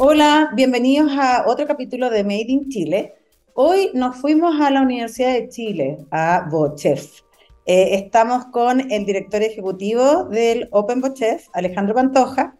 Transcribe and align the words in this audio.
Hola, 0.00 0.52
bienvenidos 0.54 1.10
a 1.18 1.42
otro 1.48 1.66
capítulo 1.66 2.08
de 2.08 2.22
Made 2.22 2.44
in 2.46 2.68
Chile. 2.68 3.14
Hoy 3.54 3.90
nos 3.94 4.14
fuimos 4.14 4.60
a 4.60 4.70
la 4.70 4.82
Universidad 4.82 5.32
de 5.32 5.48
Chile, 5.48 5.98
a 6.12 6.46
Bochef. 6.48 7.22
Eh, 7.66 7.96
estamos 7.96 8.44
con 8.52 8.92
el 8.92 9.04
director 9.04 9.42
ejecutivo 9.42 10.26
del 10.26 10.68
Open 10.70 11.00
Bochef, 11.00 11.48
Alejandro 11.52 11.96
Pantoja. 11.96 12.54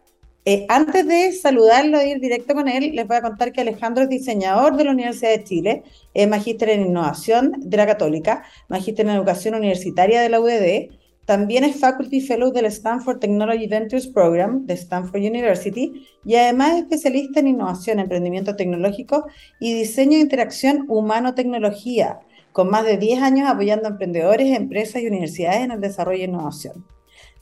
Eh, 0.45 0.67
antes 0.69 1.07
de 1.07 1.31
saludarlo 1.31 2.01
e 2.01 2.09
ir 2.09 2.19
directo 2.19 2.55
con 2.55 2.67
él, 2.67 2.91
les 2.97 3.07
voy 3.07 3.19
a 3.19 3.23
contar 3.23 3.53
que 3.53 3.61
Alejandro 3.61 4.03
es 4.03 4.09
diseñador 4.09 4.77
de 4.77 4.83
la 4.83 4.91
Universidad 4.91 5.31
de 5.31 5.45
Chile, 5.45 5.83
es 6.15 6.29
magíster 6.29 6.71
en 6.71 6.87
innovación 6.87 7.53
de 7.59 7.77
la 7.77 7.87
Católica, 7.87 8.43
magíster 8.69 9.07
en 9.07 9.13
educación 9.13 9.55
universitaria 9.55 10.21
de 10.21 10.29
la 10.29 10.41
UDD, 10.41 10.91
también 11.29 11.63
es 11.63 11.79
Faculty 11.79 12.23
Fellow 12.23 12.51
del 12.53 12.65
Stanford 12.65 13.19
Technology 13.19 13.67
Ventures 13.67 14.07
Program 14.07 14.65
de 14.65 14.73
Stanford 14.73 15.21
University 15.21 16.09
y 16.25 16.37
además 16.37 16.73
es 16.73 16.79
especialista 16.85 17.41
en 17.41 17.49
innovación, 17.49 17.99
emprendimiento 17.99 18.57
tecnológico 18.57 19.27
y 19.61 19.75
diseño 19.75 20.13
de 20.13 20.21
interacción 20.21 20.87
humano-tecnología, 20.89 22.21
con 22.53 22.71
más 22.71 22.87
de 22.87 22.97
10 22.97 23.23
años 23.23 23.47
apoyando 23.47 23.89
a 23.89 23.91
emprendedores, 23.91 24.57
empresas 24.57 25.03
y 25.03 25.07
universidades 25.07 25.61
en 25.65 25.73
el 25.73 25.83
desarrollo 25.83 26.23
e 26.23 26.29
innovación. 26.29 26.87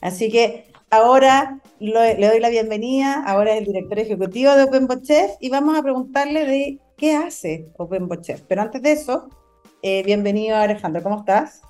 Así 0.01 0.29
que 0.29 0.69
ahora 0.89 1.61
le 1.79 2.27
doy 2.27 2.41
la 2.41 2.49
bienvenida, 2.49 3.23
ahora 3.25 3.53
es 3.53 3.59
el 3.59 3.67
director 3.67 3.99
ejecutivo 3.99 4.51
de 4.51 4.63
OpenBotChef 4.63 5.31
y 5.39 5.49
vamos 5.49 5.79
a 5.79 5.81
preguntarle 5.81 6.45
de 6.45 6.79
qué 6.97 7.15
hace 7.15 7.69
OpenBotChef. 7.77 8.41
Pero 8.49 8.63
antes 8.63 8.81
de 8.81 8.91
eso, 8.91 9.29
eh, 9.81 10.03
bienvenido 10.03 10.57
Alejandro, 10.57 11.01
¿cómo 11.01 11.19
estás? 11.19 11.61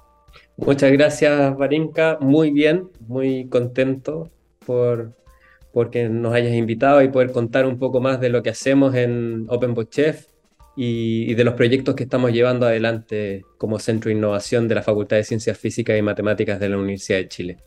Muchas 0.58 0.92
gracias, 0.92 1.56
Varinka. 1.58 2.18
Muy 2.20 2.52
bien, 2.52 2.90
muy 3.08 3.48
contento 3.48 4.32
por 4.66 5.14
porque 5.78 6.10
nos 6.10 6.34
hayas 6.34 6.54
invitado 6.54 7.04
y 7.04 7.10
poder 7.10 7.32
contar 7.32 7.68
un 7.68 7.78
poco 7.78 8.02
más 8.02 8.20
de 8.20 8.30
lo 8.30 8.42
que 8.42 8.50
hacemos 8.50 8.96
en 8.96 9.46
OpenBot 9.48 9.90
Chef 9.92 10.26
y, 10.76 11.36
de 11.36 11.44
los 11.44 11.54
proyectos 11.54 11.94
que 11.94 12.02
estamos 12.02 12.32
llevando 12.32 12.66
adelante 12.66 13.44
como 13.60 13.78
Centro 13.78 14.10
de 14.10 14.16
Innovación 14.16 14.68
de 14.68 14.74
la 14.74 14.82
Facultad 14.82 15.18
de 15.18 15.24
Ciencias 15.24 15.56
Físicas 15.56 15.96
y 15.96 16.02
Matemáticas 16.02 16.60
de 16.60 16.70
la 16.70 16.78
Universidad 16.78 17.20
de 17.20 17.28
Chile. 17.28 17.58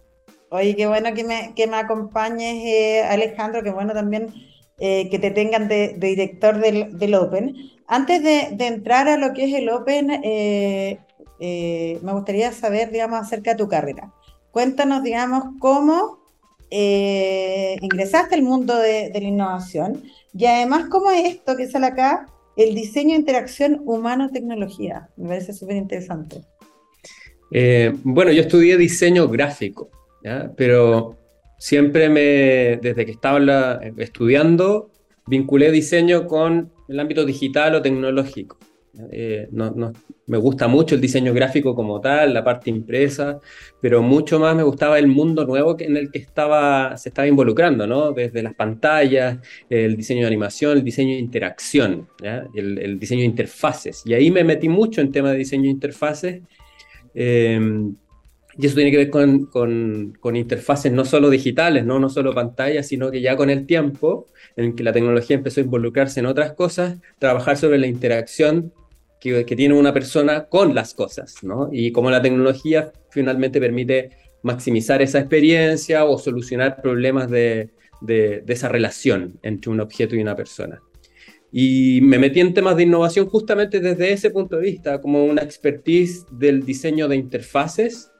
Oye, 0.48 0.74
qué 0.74 0.88
bueno 0.88 1.14
que 1.14 1.22
me, 1.22 1.52
que 1.54 1.68
me 1.68 1.76
acompañes, 1.76 2.64
eh, 2.64 3.04
Alejandro, 3.04 3.62
qué 3.62 3.70
bueno 3.70 3.92
también 3.92 4.26
eh, 4.78 5.08
que 5.08 5.20
te 5.20 5.30
tengan 5.30 5.68
de, 5.68 5.94
director 5.96 6.58
del, 6.58 6.98
del, 6.98 7.14
Open. 7.14 7.54
Antes 7.86 8.24
de, 8.24 8.56
de, 8.56 8.66
entrar 8.66 9.06
a 9.06 9.18
lo 9.18 9.32
que 9.34 9.44
es 9.44 9.54
el 9.54 9.68
Open, 9.68 10.10
eh, 10.24 10.98
eh, 11.40 11.98
me 12.02 12.12
gustaría 12.12 12.52
saber, 12.52 12.90
digamos, 12.92 13.18
acerca 13.18 13.52
de 13.52 13.56
tu 13.56 13.68
carrera. 13.68 14.12
Cuéntanos, 14.50 15.02
digamos, 15.02 15.44
cómo 15.58 16.20
eh, 16.70 17.76
ingresaste 17.80 18.34
al 18.34 18.42
mundo 18.42 18.76
de, 18.76 19.10
la 19.12 19.26
innovación 19.26 20.02
y 20.34 20.44
además 20.44 20.86
cómo 20.90 21.10
es 21.10 21.34
esto 21.34 21.56
que 21.56 21.68
sale 21.68 21.86
acá, 21.86 22.26
el 22.56 22.74
diseño 22.74 23.16
interacción 23.16 23.80
humano-tecnología. 23.84 25.08
Me 25.16 25.28
parece 25.28 25.54
súper 25.54 25.76
interesante. 25.76 26.42
Eh, 27.52 27.92
bueno, 28.04 28.30
yo 28.32 28.42
estudié 28.42 28.76
diseño 28.76 29.26
gráfico, 29.26 29.90
pero 30.56 31.16
siempre 31.58 32.08
me, 32.08 32.78
desde 32.82 33.06
que 33.06 33.12
estaba 33.12 33.80
estudiando, 33.96 34.90
vinculé 35.26 35.70
diseño 35.70 36.26
con 36.26 36.70
el 36.88 37.00
ámbito 37.00 37.24
digital 37.24 37.76
o 37.76 37.82
tecnológico. 37.82 38.58
Eh, 39.12 39.48
no, 39.52 39.92
me 40.26 40.38
gusta 40.38 40.66
mucho 40.66 40.94
el 40.94 41.00
diseño 41.00 41.32
gráfico 41.32 41.74
como 41.74 42.00
tal, 42.00 42.34
la 42.34 42.42
parte 42.42 42.70
impresa, 42.70 43.38
pero 43.80 44.02
mucho 44.02 44.38
más 44.40 44.54
me 44.56 44.62
gustaba 44.62 44.98
el 44.98 45.06
mundo 45.06 45.44
nuevo 45.44 45.76
en 45.78 45.96
el 45.96 46.10
que 46.10 46.18
estaba, 46.18 46.96
se 46.96 47.10
estaba 47.10 47.28
involucrando, 47.28 47.86
¿no? 47.86 48.12
Desde 48.12 48.42
las 48.42 48.54
pantallas, 48.54 49.38
el 49.68 49.96
diseño 49.96 50.22
de 50.22 50.26
animación, 50.26 50.78
el 50.78 50.84
diseño 50.84 51.14
de 51.14 51.20
interacción, 51.20 52.08
el, 52.54 52.98
diseño 52.98 53.20
de 53.20 53.26
interfaces. 53.26 54.02
Y 54.04 54.14
ahí 54.14 54.30
me 54.30 54.44
metí 54.44 54.68
mucho 54.68 55.00
en 55.00 55.12
tema 55.12 55.32
de 55.32 55.38
diseño 55.38 55.64
de 55.64 55.70
interfaces. 55.70 56.42
Em, 57.14 57.94
y 58.60 58.66
eso 58.66 58.74
tiene 58.74 58.90
que 58.90 58.96
ver 58.96 59.10
con, 59.10 59.46
con, 59.46 60.16
con, 60.20 60.36
interfaces 60.36 60.92
no 60.92 61.04
solo 61.04 61.30
digitales, 61.30 61.84
¿no? 61.84 61.98
no 61.98 62.08
solo 62.08 62.34
pantallas, 62.34 62.88
sino 62.88 63.10
que 63.10 63.20
ya 63.20 63.36
con 63.36 63.48
el 63.48 63.66
tiempo 63.66 64.26
en 64.56 64.74
que 64.76 64.82
la 64.82 64.92
tecnología 64.92 65.36
empezó 65.36 65.60
a 65.60 65.64
involucrarse 65.64 66.20
en 66.20 66.26
otras 66.26 66.52
cosas, 66.52 66.98
trabajar 67.18 67.56
sobre 67.56 67.78
la 67.78 67.86
interacción 67.86 68.72
que, 69.20 69.44
tiene 69.44 69.74
una 69.74 69.92
persona 69.92 70.46
con 70.46 70.74
las 70.74 70.94
cosas, 70.94 71.36
¿no? 71.42 71.68
Y 71.70 71.92
como 71.92 72.10
la 72.10 72.22
tecnología 72.22 72.92
finalmente 73.10 73.60
permite 73.60 74.10
maximizar 74.42 75.02
esa 75.02 75.20
experiencia 75.20 76.04
o 76.04 76.18
solucionar 76.18 76.80
problemas 76.80 77.30
de, 77.30 77.70
de, 78.00 78.42
esa 78.48 78.68
relación 78.68 79.38
entre 79.42 79.70
un 79.70 79.80
objeto 79.80 80.16
y 80.16 80.22
una 80.22 80.34
persona. 80.34 80.80
Y 81.52 82.00
me 82.02 82.18
metí 82.18 82.40
en 82.40 82.54
temas 82.54 82.76
de 82.76 82.84
innovación 82.84 83.26
justamente 83.26 83.80
desde 83.80 84.12
ese 84.12 84.30
punto 84.30 84.56
de 84.56 84.62
vista, 84.62 85.00
como 85.00 85.24
una 85.24 85.42
expertise 85.42 86.24
del 86.30 86.64
diseño 86.64 87.08
de 87.08 87.16
interfaces. 87.16 88.10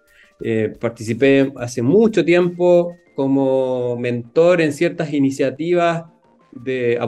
Eh, 0.43 0.73
participé 0.79 1.53
hace 1.57 1.83
mucho 1.83 2.25
tiempo 2.25 2.97
como 3.15 3.97
mentor 3.97 4.61
en 4.61 4.73
ciertas 4.73 5.13
iniciativas 5.13 6.05
de, 6.53 6.99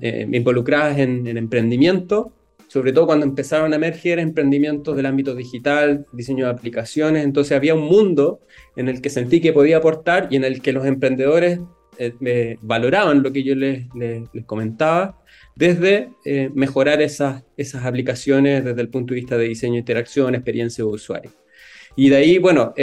eh, 0.00 0.28
involucradas 0.32 0.98
en, 0.98 1.26
en 1.26 1.36
emprendimiento 1.36 2.32
sobre 2.68 2.92
todo 2.92 3.06
cuando 3.06 3.24
empezaron 3.24 3.72
a 3.72 3.76
emerger 3.76 4.18
emprendimientos 4.18 4.94
del 4.94 5.06
ámbito 5.06 5.34
digital, 5.34 6.06
diseño 6.12 6.44
de 6.44 6.52
aplicaciones, 6.52 7.24
entonces 7.24 7.56
había 7.56 7.74
un 7.74 7.86
mundo 7.86 8.40
en 8.76 8.88
el 8.88 9.00
que 9.00 9.10
sentí 9.10 9.40
que 9.40 9.54
podía 9.54 9.78
aportar 9.78 10.28
y 10.30 10.36
en 10.36 10.44
el 10.44 10.60
que 10.60 10.72
los 10.72 10.84
emprendedores 10.84 11.60
eh, 11.98 12.58
valoraban 12.60 13.22
lo 13.22 13.32
que 13.32 13.42
yo 13.42 13.54
les, 13.54 13.86
comentaba, 14.46 15.18
desde 15.56 16.10
eh, 16.24 16.50
mejorar 16.54 17.00
esas, 17.00 17.42
esas 17.56 17.84
aplicaciones 17.86 18.64
desde 18.64 18.80
el 18.82 18.90
punto 18.90 19.14
de 19.14 19.20
vista 19.20 19.38
de 19.38 19.48
diseño, 19.48 19.78
interacción, 19.78 20.34
experiencia 20.34 20.84
de 20.84 20.90
usuario. 20.90 21.30
Y 21.98 22.10
de 22.10 22.16
ahí, 22.16 22.38
bueno, 22.38 22.74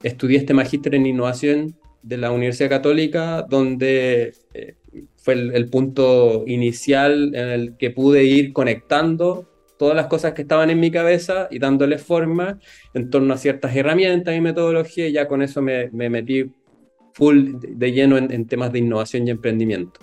estudié 0.00 0.38
este 0.38 0.54
magíster 0.54 0.94
en 0.94 1.06
innovación 1.06 1.76
de 2.04 2.16
la 2.16 2.30
Universidad 2.30 2.70
Católica, 2.70 3.42
donde 3.42 4.32
eh, 4.54 4.76
fue 5.16 5.34
el, 5.34 5.68
punto 5.68 6.44
inicial 6.46 7.34
en 7.34 7.48
el 7.48 7.76
que 7.76 7.90
pude 7.90 8.22
ir 8.22 8.52
conectando 8.52 9.50
todas 9.76 9.96
las 9.96 10.06
cosas 10.06 10.34
que 10.34 10.42
estaban 10.42 10.70
en 10.70 10.78
mi 10.78 10.92
cabeza 10.92 11.48
y 11.50 11.58
dándole 11.58 11.98
forma 11.98 12.60
en 12.94 13.10
torno 13.10 13.34
a 13.34 13.38
ciertas 13.38 13.74
herramientas 13.74 14.36
y 14.36 14.40
metodologías, 14.40 15.10
y 15.10 15.12
ya 15.12 15.26
con 15.26 15.42
eso 15.42 15.60
me, 15.60 15.88
metí 15.90 16.48
full 17.12 17.54
de 17.60 17.90
lleno 17.90 18.18
en, 18.18 18.46
temas 18.46 18.70
de 18.70 18.78
innovación 18.78 19.26
y 19.26 19.32
emprendimiento. 19.32 19.98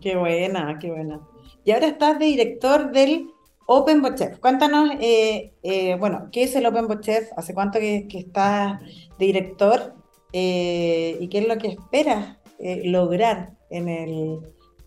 Qué 0.00 0.14
buena, 0.14 0.78
qué 0.80 0.92
buena. 0.92 1.20
Y 1.64 1.72
ahora 1.72 1.88
estás 1.88 2.16
de 2.20 2.26
director 2.26 2.92
del 2.92 3.26
Open 3.70 4.02
Chef. 4.14 4.38
Cuéntanos, 4.38 4.92
eh, 4.98 5.52
eh, 5.62 5.94
bueno, 5.96 6.30
¿qué 6.32 6.44
es 6.44 6.56
el 6.56 6.64
Open 6.64 6.88
Chef? 7.00 7.28
¿Hace 7.36 7.52
cuánto 7.52 7.78
que, 7.78 8.08
estás 8.14 8.80
de 8.80 9.26
director? 9.26 9.92
Eh, 10.32 11.18
¿Y 11.20 11.28
qué 11.28 11.40
es 11.40 11.48
lo 11.48 11.58
que 11.58 11.68
esperas 11.68 12.38
lograr 12.84 13.50
en, 13.68 13.88
el, 13.90 14.40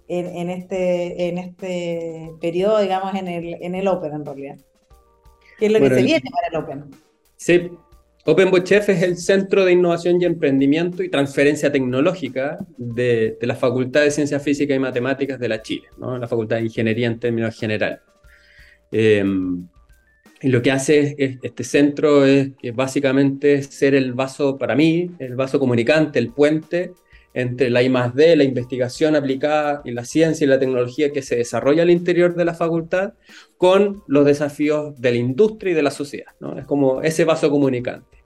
en, 0.07 0.49
este, 0.49 1.29
en 1.29 1.37
este 1.37 2.31
periodo, 2.41 2.79
digamos, 2.79 3.13
en 3.13 3.27
el, 3.27 3.57
en 3.61 3.75
el 3.75 3.87
Open 3.87 4.13
en 4.13 4.25
realidad. 4.25 4.57
¿Qué 5.59 5.67
es 5.67 5.71
lo 5.71 5.79
que 5.79 5.89
se 5.89 6.01
viene 6.01 6.29
para 6.31 6.47
el 6.47 6.55
Open? 6.55 6.91
Sí, 7.37 7.69
OpenBochef 8.25 8.89
es 8.89 9.03
el 9.03 9.17
Centro 9.17 9.63
de 9.63 9.73
Innovación 9.73 10.19
y 10.19 10.25
Emprendimiento 10.25 11.03
y 11.03 11.09
Transferencia 11.09 11.71
Tecnológica 11.71 12.57
de, 12.77 13.37
de, 13.39 13.47
la 13.47 13.55
Facultad 13.55 14.01
de 14.01 14.09
Ciencias 14.09 14.41
Físicas 14.41 14.75
y 14.75 14.79
Matemáticas 14.79 15.39
de 15.39 15.49
la 15.49 15.61
Chile, 15.61 15.87
¿no? 15.99 16.17
la 16.17 16.27
Facultad 16.27 16.57
de 16.57 16.63
Ingeniería 16.63 17.05
en 17.05 17.19
términos 17.19 17.55
generales. 17.55 17.99
Em, 18.91 19.67
y 20.41 20.49
lo 20.49 20.61
que 20.61 20.71
hace 20.71 21.15
este 21.41 21.63
centro 21.63 22.25
es, 22.25 22.49
es, 22.61 22.75
básicamente 22.75 23.61
ser 23.63 23.95
el 23.95 24.13
vaso, 24.13 24.57
para 24.57 24.75
mí, 24.75 25.11
el 25.19 25.35
vaso 25.35 25.59
comunicante, 25.59 26.19
el 26.19 26.29
puente 26.29 26.93
entre 27.33 27.69
la 27.69 27.81
I+D, 27.81 28.35
la 28.35 28.43
investigación 28.43 29.15
aplicada 29.15 29.81
y 29.85 29.91
la 29.91 30.03
ciencia 30.03 30.43
y 30.43 30.47
la 30.47 30.59
tecnología 30.59 31.11
que 31.11 31.21
se 31.21 31.37
desarrolla 31.37 31.83
al 31.83 31.89
interior 31.89 32.35
de 32.35 32.45
la 32.45 32.53
facultad, 32.53 33.13
con 33.57 34.03
los 34.07 34.25
desafíos 34.25 34.99
de 34.99 35.11
la 35.11 35.17
industria 35.17 35.71
y 35.71 35.75
de 35.75 35.83
la 35.83 35.91
sociedad. 35.91 36.33
Es 36.57 36.65
como 36.65 37.01
ese 37.01 37.23
vaso 37.23 37.49
comunicante. 37.49 38.17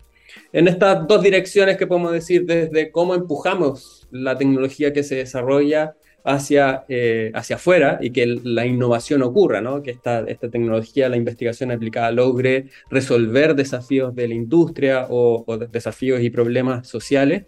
En 0.51 0.67
estas 0.67 1.07
dos 1.07 1.21
direcciones 1.21 1.77
que 1.77 1.87
podemos 1.87 2.11
decir 2.11 2.45
desde 2.45 2.91
cómo 2.91 3.13
empujamos 3.13 4.07
la 4.11 4.37
tecnología 4.37 4.91
que 4.91 5.03
se 5.03 5.15
desarrolla 5.15 5.95
hacia, 6.25 6.83
eh, 6.89 7.31
hacia 7.33 7.55
afuera 7.55 7.99
y 8.01 8.09
que 8.09 8.25
la 8.43 8.65
innovación 8.65 9.21
ocurra, 9.21 9.61
¿no? 9.61 9.83
que 9.83 9.91
esta, 9.91 10.21
esta 10.21 10.49
tecnología, 10.49 11.07
la 11.07 11.17
investigación 11.17 11.71
aplicada 11.71 12.11
logre 12.11 12.65
resolver 12.89 13.55
desafíos 13.55 14.13
de 14.15 14.27
la 14.27 14.33
industria 14.33 15.05
o, 15.09 15.43
o 15.45 15.57
desafíos 15.57 16.21
y 16.21 16.29
problemas 16.31 16.87
sociales 16.87 17.45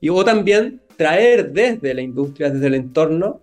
y 0.00 0.10
o 0.10 0.24
también 0.24 0.82
traer 0.96 1.52
desde 1.52 1.94
la 1.94 2.02
industria, 2.02 2.50
desde 2.50 2.66
el 2.66 2.74
entorno, 2.74 3.40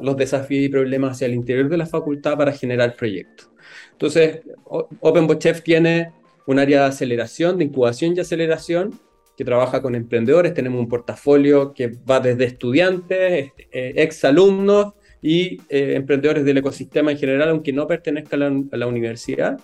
los 0.00 0.16
desafíos 0.16 0.64
y 0.64 0.68
problemas 0.68 1.12
hacia 1.12 1.26
el 1.26 1.34
interior 1.34 1.68
de 1.68 1.76
la 1.76 1.86
facultad 1.86 2.36
para 2.36 2.52
generar 2.52 2.94
proyectos. 2.94 3.50
Entonces, 3.92 4.40
OpenBochef 4.64 5.62
tiene 5.62 6.12
un 6.46 6.58
área 6.58 6.82
de 6.82 6.86
aceleración, 6.86 7.58
de 7.58 7.64
incubación 7.64 8.14
y 8.16 8.20
aceleración, 8.20 8.98
que 9.36 9.44
trabaja 9.44 9.82
con 9.82 9.94
emprendedores. 9.94 10.54
Tenemos 10.54 10.80
un 10.80 10.88
portafolio 10.88 11.72
que 11.72 11.88
va 11.88 12.20
desde 12.20 12.44
estudiantes, 12.44 13.52
eh, 13.72 13.92
exalumnos 13.96 14.94
y 15.20 15.58
eh, 15.68 15.94
emprendedores 15.96 16.44
del 16.44 16.58
ecosistema 16.58 17.10
en 17.10 17.18
general, 17.18 17.48
aunque 17.48 17.72
no 17.72 17.86
pertenezcan 17.86 18.68
a 18.70 18.76
la, 18.76 18.86
universidad. 18.86 19.58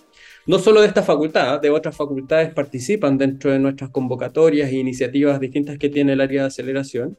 No 0.47 0.57
solo 0.59 0.81
de 0.81 0.87
esta 0.87 1.03
facultad, 1.03 1.61
de 1.61 1.69
otras 1.69 1.95
facultades 1.95 2.51
participan 2.53 3.17
dentro 3.17 3.51
de 3.51 3.59
nuestras 3.59 3.91
convocatorias 3.91 4.71
e 4.71 4.77
iniciativas 4.77 5.39
distintas 5.39 5.77
que 5.77 5.89
tiene 5.89 6.13
el 6.13 6.21
área 6.21 6.41
de 6.41 6.47
aceleración. 6.47 7.17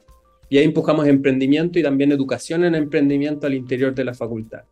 Y 0.48 0.58
ahí 0.58 0.64
empujamos 0.64 1.06
emprendimiento 1.06 1.78
y 1.78 1.82
también 1.82 2.12
educación 2.12 2.64
en 2.64 2.74
emprendimiento 2.74 3.46
al 3.46 3.54
interior 3.54 3.94
de 3.94 4.04
la 4.04 4.12
facultad. 4.12 4.64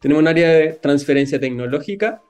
Tenemos 0.00 0.22
un 0.22 0.28
área 0.28 0.48
de 0.48 0.72
transferencia 0.74 1.38
tecnológica 1.38 2.22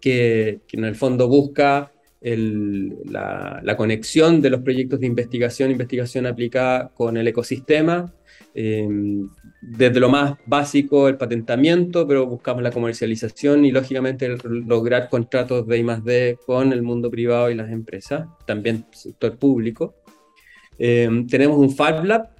que, 0.00 0.60
en 0.72 0.84
el 0.84 0.94
fondo 0.94 1.28
busca 1.28 1.92
la, 2.34 3.76
conexión 3.76 4.40
de 4.40 4.50
los 4.50 4.62
proyectos 4.62 5.00
de 5.00 5.06
investigación, 5.06 5.70
investigación 5.70 6.26
aplicada 6.26 6.88
con 6.88 7.16
el 7.16 7.28
ecosistema, 7.28 8.12
em, 8.54 9.28
desde 9.62 10.00
lo 10.00 10.08
más 10.08 10.36
básico, 10.46 11.08
el 11.08 11.16
patentamiento, 11.16 12.06
pero 12.06 12.26
buscamos 12.26 12.62
la 12.62 12.70
comercialización 12.70 13.64
y 13.64 13.70
lógicamente 13.70 14.28
lograr 14.44 15.08
contratos 15.08 15.66
de 15.66 15.78
I+D 15.78 16.38
con 16.46 16.72
el 16.72 16.82
mundo 16.82 17.10
privado 17.10 17.50
y 17.50 17.54
las 17.54 17.70
empresas, 17.70 18.26
también 18.46 18.86
sector 18.92 19.38
público. 19.38 19.94
Em, 20.78 21.26
tenemos 21.26 21.58
un 21.58 21.70
Fab 21.74 22.04
Lab 22.04 22.35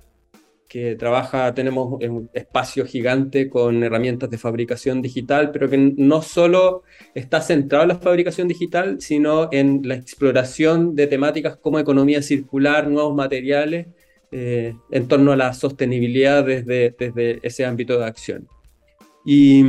que 0.76 0.94
trabaja, 0.94 1.54
tenemos 1.54 1.90
un 2.02 2.28
espacio 2.34 2.84
gigante 2.84 3.48
con 3.48 3.82
herramientas 3.82 4.28
de 4.28 4.36
fabricación 4.36 5.00
digital, 5.00 5.50
pero 5.50 5.70
que 5.70 5.78
no 5.78 6.20
solo 6.20 6.82
está 7.14 7.40
centrado 7.40 7.84
en 7.84 7.88
la 7.88 7.98
fabricación 7.98 8.46
digital, 8.46 9.00
sino 9.00 9.48
en 9.52 9.80
la 9.88 9.94
exploración 9.94 10.94
de 10.94 11.06
temáticas 11.06 11.56
como 11.56 11.78
economía 11.78 12.20
circular, 12.20 12.88
nuevos 12.90 13.14
materiales, 13.14 13.86
eh, 14.30 14.74
en 14.90 15.08
torno 15.08 15.32
a 15.32 15.36
la 15.36 15.54
sostenibilidad 15.54 16.44
desde, 16.44 16.94
desde 16.98 17.38
ese 17.42 17.64
ámbito 17.64 17.98
de 17.98 18.04
acción. 18.04 18.46
Y, 19.24 19.64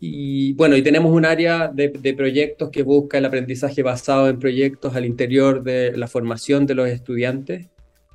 y 0.00 0.52
bueno, 0.54 0.76
y 0.76 0.82
tenemos 0.82 1.12
un 1.12 1.24
área 1.24 1.68
de, 1.68 1.90
de, 1.90 2.14
proyectos 2.14 2.70
que 2.70 2.82
busca 2.82 3.18
el 3.18 3.24
aprendizaje 3.24 3.84
basado 3.84 4.28
en 4.28 4.40
proyectos 4.40 4.96
al 4.96 5.06
interior 5.06 5.62
de 5.62 5.96
la 5.96 6.08
formación 6.08 6.66
de 6.66 6.74
los 6.74 6.88
estudiantes 6.88 7.68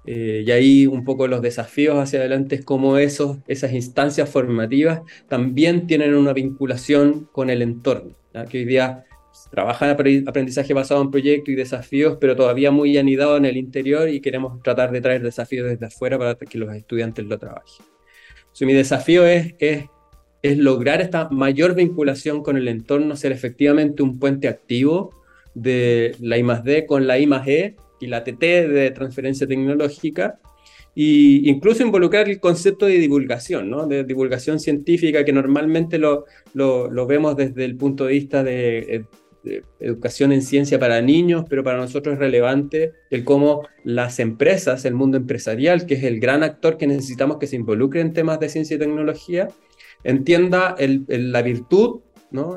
eh, 0.07 0.43
y 0.45 0.51
ahí 0.51 0.87
un 0.87 1.03
poco 1.03 1.27
los 1.27 1.41
desafíos 1.41 1.97
hacia 1.97 2.19
adelante 2.19 2.55
es 2.55 2.65
cómo 2.65 2.97
esos, 2.97 3.37
esas 3.47 3.73
instancias 3.73 4.29
formativas 4.29 5.01
también 5.27 5.87
tienen 5.87 6.13
una 6.13 6.33
vinculación 6.33 7.27
con 7.31 7.49
el 7.49 7.61
entorno, 7.61 8.15
que 8.49 8.59
hoy 8.59 8.65
día 8.65 9.05
trabaja 9.51 9.89
en 9.89 10.27
aprendizaje 10.27 10.73
basado 10.73 11.01
en 11.01 11.11
proyectos 11.11 11.49
y 11.49 11.55
desafíos, 11.55 12.17
pero 12.19 12.35
todavía 12.35 12.71
muy 12.71 12.97
anidado 12.97 13.37
en 13.37 13.45
el 13.45 13.57
interior 13.57 14.09
y 14.09 14.21
queremos 14.21 14.61
tratar 14.61 14.91
de 14.91 15.01
traer 15.01 15.23
desafíos 15.23 15.69
desde 15.69 15.87
afuera 15.87 16.17
para 16.17 16.35
que 16.35 16.57
los 16.57 16.73
estudiantes 16.73 17.25
lo 17.25 17.37
trabajen. 17.37 17.85
mi 18.61 18.73
desafío 18.73 19.25
es, 19.25 19.55
es, 19.59 19.85
es 20.41 20.57
lograr 20.57 21.01
esta 21.01 21.29
mayor 21.29 21.73
vinculación 21.73 22.43
con 22.43 22.57
el 22.57 22.67
entorno, 22.67 23.15
ser 23.15 23.31
efectivamente 23.31 24.03
un 24.03 24.19
puente 24.19 24.47
activo 24.47 25.11
de 25.53 26.15
la 26.19 26.37
I+D 26.37 26.85
con 26.85 27.07
la 27.07 27.17
I+E 27.17 27.75
y 27.99 28.07
la 28.07 28.23
TT 28.23 28.39
de 28.39 28.91
transferencia 28.91 29.47
tecnológica, 29.47 30.39
e 30.95 31.41
incluso 31.45 31.83
involucrar 31.83 32.29
el 32.29 32.39
concepto 32.39 32.85
de 32.85 32.97
divulgación, 32.97 33.69
¿no? 33.69 33.85
de 33.85 34.03
divulgación 34.03 34.59
científica, 34.59 35.25
que 35.25 35.33
normalmente 35.33 35.97
lo, 35.97 36.25
lo, 36.53 37.07
vemos 37.07 37.35
desde 37.35 37.65
el 37.65 37.75
punto 37.75 38.05
de 38.05 38.13
vista 38.13 38.43
de, 38.43 39.05
de, 39.43 39.63
educación 39.79 40.31
en 40.31 40.41
ciencia 40.41 40.79
para 40.79 41.01
niños, 41.01 41.45
pero 41.47 41.63
para 41.63 41.77
nosotros 41.77 42.13
es 42.13 42.19
relevante 42.19 42.93
el 43.11 43.23
cómo 43.23 43.67
las 43.83 44.19
empresas, 44.19 44.85
el 44.85 44.95
mundo 44.95 45.17
empresarial, 45.17 45.85
que 45.85 45.95
es 45.95 46.03
el 46.03 46.19
gran 46.19 46.41
actor 46.41 46.77
que 46.77 46.87
necesitamos 46.87 47.37
que 47.37 47.47
se 47.47 47.57
involucre 47.57 48.01
en 48.01 48.13
temas 48.13 48.39
de 48.39 48.49
ciencia 48.49 48.75
y 48.75 48.79
tecnología, 48.79 49.49
entienda 50.03 50.75
el, 50.79 51.05
la 51.07 51.41
virtud 51.41 51.99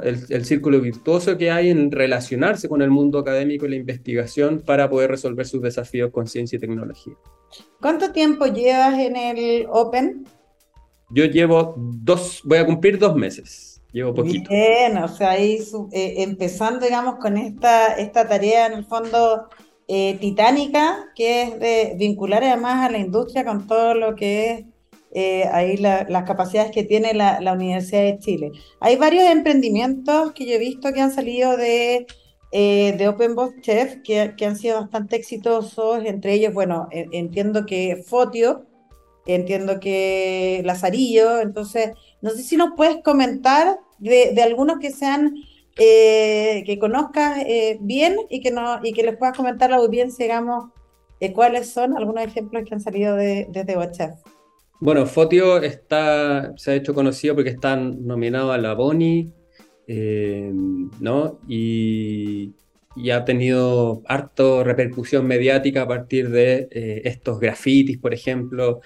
el, 0.03 0.45
círculo 0.45 0.81
virtuoso 0.81 1.37
que 1.37 1.51
hay 1.51 1.71
en 1.71 1.91
relacionarse 1.91 2.69
con 2.69 2.83
el 2.83 2.91
mundo 2.91 3.19
académico 3.19 3.67
y 3.67 3.71
la 3.71 3.77
investigación 3.77 4.63
para 4.65 4.89
poder 4.89 5.11
resolver 5.11 5.47
sus 5.47 5.63
desafíos 5.63 6.11
con 6.11 6.27
ciencia 6.27 6.57
y 6.57 6.61
tecnología. 6.61 7.15
¿Cuánto 7.81 8.13
tiempo 8.13 8.47
llevas 8.47 8.99
en 8.99 9.17
el 9.17 9.67
Open? 9.71 10.27
Yo 11.11 11.25
llevo 11.25 11.75
dos, 11.77 12.43
voy 12.45 12.59
a 12.59 12.67
cumplir 12.67 12.99
dos 12.99 13.17
meses. 13.17 13.81
Llevo 13.93 14.15
poquito. 14.15 14.51
Bien, 14.51 14.99
o 14.99 15.09
sea, 15.09 15.31
ahí 15.31 15.59
eh, 15.93 16.15
empezando, 16.19 16.85
digamos, 16.85 17.17
con 17.17 17.39
esta, 17.39 17.95
esta 17.95 18.29
tarea 18.29 18.67
en 18.67 18.75
el 18.75 18.85
fondo 18.85 19.49
eh, 19.87 20.19
titánica, 20.21 21.11
que 21.15 21.43
es 21.43 21.59
de 21.59 21.95
vincular 21.97 22.45
además 22.45 22.87
a 22.87 22.93
la 22.93 22.99
industria 22.99 23.45
con 23.47 23.67
todo 23.67 23.95
lo 23.95 24.15
que 24.15 24.53
es 24.53 24.65
eh, 25.13 25.45
ahí 25.53 25.79
las 25.79 26.25
capacidades 26.25 26.71
que 26.71 26.85
tiene 26.85 27.15
la, 27.15 27.53
Universidad 27.53 28.03
de 28.03 28.19
Chile. 28.19 28.53
Hay 28.81 28.97
varios 28.97 29.25
emprendimientos 29.25 30.33
que 30.33 30.45
yo 30.45 30.55
he 30.55 30.59
visto 30.59 30.93
que 30.93 31.01
han 31.01 31.13
salido 31.13 31.57
de, 31.57 32.07
eh, 32.53 32.95
de 32.97 33.09
Open 33.09 33.35
Box 33.35 33.61
Chef 33.63 33.97
que, 34.05 34.35
han 34.45 34.57
sido 34.57 34.81
bastante 34.81 35.17
exitosos, 35.17 36.05
entre 36.05 36.35
ellos, 36.35 36.53
bueno, 36.53 36.89
entiendo 36.91 37.65
que 37.65 38.03
Fotio, 38.07 38.67
entiendo 39.27 39.81
que 39.81 40.63
Lazarillo, 40.65 41.41
entonces, 41.41 41.93
no 42.21 42.31
sé 42.31 42.43
si 42.43 42.57
nos 42.57 42.73
puedes 42.77 43.03
comentar 43.03 43.79
de, 43.99 44.41
algunos 44.43 44.79
que 44.79 44.91
sean... 44.91 45.35
Eh, 45.81 46.65
que 46.67 46.77
conozcas 46.81 47.45
bien 47.79 48.17
y 48.31 48.41
que, 48.41 48.51
no, 48.51 48.81
y 48.83 48.93
que 48.93 49.05
les 49.05 49.17
puedas 49.17 49.37
comentar 49.37 49.71
a 49.71 49.77
la 49.77 49.83
audiencia, 49.85 50.25
digamos, 50.25 50.73
cuáles 51.35 51.71
son 51.71 51.97
algunos 51.97 52.25
ejemplos 52.25 52.65
que 52.67 52.75
han 52.75 52.81
salido 52.81 53.15
de, 53.15 53.47
desde 53.49 53.77
WhatsApp. 53.77 54.19
Bueno, 54.81 55.07
Fotio 55.07 55.61
está, 55.61 56.53
se 56.57 56.71
ha 56.71 56.75
hecho 56.75 56.95
conocido 56.95 57.35
porque 57.35 57.51
está 57.51 57.75
nominado 57.75 58.53
a 58.53 58.59
la 58.59 58.75
Boni, 58.75 59.33
eh, 59.89 60.53
¿no? 61.01 61.41
Y, 61.49 62.55
ha 63.13 63.25
tenido 63.25 64.03
harto 64.07 64.65
repercusión 64.65 65.25
mediática 65.25 65.83
a 65.83 65.89
partir 65.89 66.31
de 66.31 66.69
eh, 66.71 67.03
estos 67.05 67.39
grafitis, 67.39 67.97
por 67.99 68.13
ejemplo. 68.13 68.81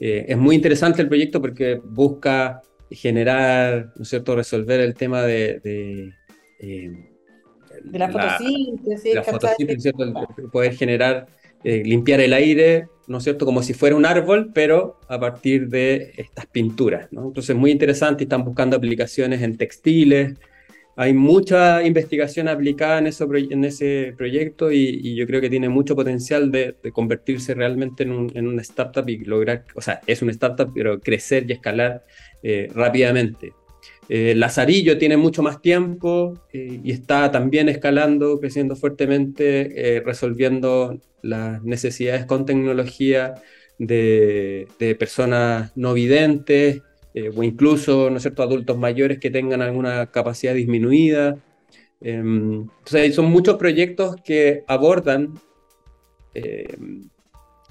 Eh, 0.00 0.24
es 0.28 0.38
muy 0.38 0.56
interesante 0.56 1.02
el 1.02 1.08
proyecto 1.08 1.40
porque 1.40 1.78
busca 1.84 2.62
generar, 2.90 3.92
¿no 3.94 4.02
es 4.02 4.08
cierto?, 4.08 4.36
resolver 4.36 4.80
el 4.80 4.94
tema 4.94 5.22
de... 5.22 5.60
de, 5.60 6.12
la 7.92 8.08
fotosíntesis, 8.08 9.14
la 9.14 9.22
fotosíntesis, 9.22 9.92
poder 10.50 10.74
generar, 10.74 11.26
limpiar 11.64 12.20
el 12.20 12.32
aire 12.32 12.88
¿no 13.08 13.18
es 13.18 13.24
cierto? 13.24 13.46
Como 13.46 13.62
si 13.62 13.72
fuera 13.74 13.96
un 13.96 14.06
árbol, 14.06 14.50
pero 14.54 15.00
a 15.08 15.18
partir 15.18 15.68
de 15.68 16.12
estas 16.16 16.46
pinturas, 16.46 17.08
¿no? 17.10 17.26
Entonces, 17.26 17.56
muy 17.56 17.70
interesante, 17.70 18.24
están 18.24 18.44
buscando 18.44 18.76
aplicaciones 18.76 19.42
en 19.42 19.56
textiles, 19.56 20.34
hay 20.94 21.14
mucha 21.14 21.82
investigación 21.84 22.48
aplicada 22.48 22.98
en, 22.98 23.06
eso, 23.06 23.28
en 23.32 23.64
ese 23.64 24.14
proyecto 24.16 24.72
y, 24.72 25.14
yo 25.14 25.26
creo 25.26 25.40
que 25.40 25.48
tiene 25.48 25.68
mucho 25.68 25.94
potencial 25.96 26.50
de, 26.50 26.74
convertirse 26.92 27.54
realmente 27.54 28.02
en, 28.02 28.12
un, 28.12 28.32
en, 28.34 28.46
una 28.46 28.62
startup 28.62 29.08
y 29.08 29.18
lograr, 29.18 29.64
o 29.74 29.80
sea, 29.80 30.00
es 30.06 30.22
una 30.22 30.32
startup, 30.32 30.70
pero 30.74 31.00
crecer 31.00 31.48
y 31.48 31.52
escalar 31.52 32.04
eh, 32.42 32.68
rápidamente. 32.74 33.52
Eh, 34.08 34.34
Lazarillo 34.34 34.96
tiene 34.96 35.18
mucho 35.18 35.42
más 35.42 35.60
tiempo 35.60 36.32
eh, 36.52 36.80
y 36.82 36.92
está 36.92 37.30
también 37.30 37.68
escalando, 37.68 38.40
creciendo 38.40 38.74
fuertemente, 38.74 39.96
eh, 39.96 40.00
resolviendo 40.00 40.98
las 41.20 41.62
necesidades 41.62 42.24
con 42.24 42.46
tecnología 42.46 43.34
de, 43.78 44.66
personas 44.98 45.72
no 45.76 45.92
videntes 45.94 46.82
o 47.36 47.42
incluso, 47.42 48.10
¿no 48.10 48.18
es 48.18 48.22
cierto?, 48.22 48.44
adultos 48.44 48.78
mayores 48.78 49.18
que 49.18 49.30
tengan 49.30 49.60
alguna 49.60 50.06
capacidad 50.06 50.54
disminuida. 50.54 51.36
Em, 52.00 52.62
entonces, 52.78 53.14
son 53.14 53.26
muchos 53.26 53.56
proyectos 53.56 54.16
que 54.24 54.62
abordan 54.68 55.34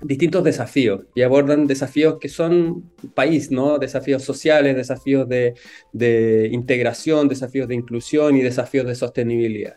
distintos 0.01 0.43
desafíos 0.43 1.01
y 1.15 1.23
abordan 1.23 1.65
desafíos 1.65 2.17
que 2.19 2.29
son 2.29 2.91
país, 3.15 3.51
¿no? 3.51 3.79
Desafíos 3.79 4.23
sociales, 4.23 4.75
desafíos 4.75 5.27
de, 5.27 5.55
de 5.91 6.49
integración, 6.51 7.27
desafíos 7.27 7.67
de 7.67 7.75
inclusión 7.75 8.35
y 8.35 8.41
desafíos 8.41 8.85
de 8.85 8.95
sostenibilidad. 8.95 9.75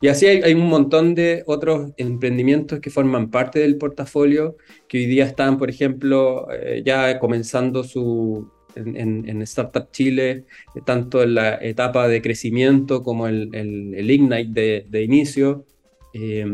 Y 0.00 0.08
así 0.08 0.26
hay, 0.26 0.54
un 0.54 0.68
montón 0.68 1.14
de 1.16 1.42
otros 1.46 1.92
emprendimientos 1.96 2.78
que 2.78 2.90
forman 2.90 3.30
parte 3.30 3.58
del 3.58 3.78
portafolio, 3.78 4.56
que 4.88 4.98
hoy 4.98 5.06
día 5.06 5.24
están, 5.24 5.58
por 5.58 5.70
ejemplo, 5.70 6.46
eh, 6.52 6.82
ya 6.86 7.18
comenzando 7.18 7.82
su, 7.82 8.48
en, 8.76 9.28
en, 9.28 9.42
Startup 9.42 9.90
Chile, 9.90 10.44
tanto 10.86 11.22
en 11.24 11.34
la 11.34 11.56
etapa 11.56 12.06
de 12.06 12.22
crecimiento 12.22 13.02
como 13.02 13.26
el, 13.26 13.50
el, 13.52 14.08
Ignite 14.08 14.52
de, 14.52 14.86
de 14.88 15.02
inicio. 15.02 15.64
Eh, 16.14 16.46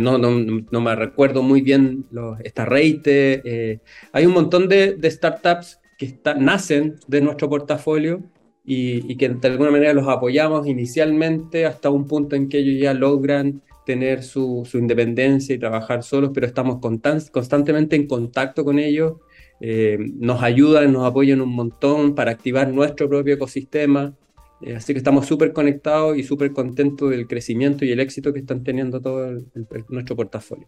no, 0.00 0.18
no, 0.18 0.30
no, 0.70 0.80
me 0.80 0.94
recuerdo 0.96 1.42
muy 1.42 1.60
bien 1.60 2.06
los, 2.10 2.38
esta 2.40 2.64
rate. 2.64 3.42
Eh, 3.44 3.80
hay 4.12 4.26
un 4.26 4.32
montón 4.32 4.68
de, 4.68 4.98
startups 5.10 5.80
que 5.98 6.18
nacen 6.38 6.96
de 7.06 7.20
nuestro 7.20 7.48
portafolio 7.48 8.22
y, 8.64 9.10
y, 9.10 9.16
que 9.16 9.28
de 9.28 9.48
alguna 9.48 9.70
manera 9.70 9.92
los 9.92 10.08
apoyamos 10.08 10.66
inicialmente 10.66 11.66
hasta 11.66 11.90
un 11.90 12.06
punto 12.06 12.36
en 12.36 12.48
que 12.48 12.58
ellos 12.58 12.80
ya 12.80 12.94
logran 12.94 13.62
tener 13.88 14.22
su, 14.22 14.68
independencia 14.74 15.54
y 15.54 15.58
trabajar 15.58 16.02
solos, 16.02 16.30
pero 16.34 16.46
estamos 16.46 16.78
constantemente 16.78 17.96
en 17.96 18.06
contacto 18.06 18.62
con 18.62 18.78
ellos, 18.78 19.14
eh, 19.62 19.96
nos 20.18 20.42
ayudan, 20.42 20.92
nos 20.92 21.06
apoyan 21.06 21.40
un 21.40 21.54
montón 21.54 22.14
para 22.14 22.32
activar 22.32 22.68
nuestro 22.70 23.08
propio 23.08 23.36
ecosistema, 23.36 24.14
eh, 24.62 24.76
así 24.76 24.92
que 24.92 24.98
estamos 24.98 25.26
súper 25.26 25.52
conectados 25.52 26.16
y 26.16 26.24
súper 26.24 26.52
contentos 26.52 27.10
del 27.10 27.26
crecimiento 27.26 27.84
y 27.84 27.92
el 27.92 28.00
éxito 28.00 28.32
que 28.32 28.40
están 28.40 28.64
teniendo 28.64 29.00
todo 29.00 29.40
nuestro 29.88 30.16
portafolio. 30.16 30.66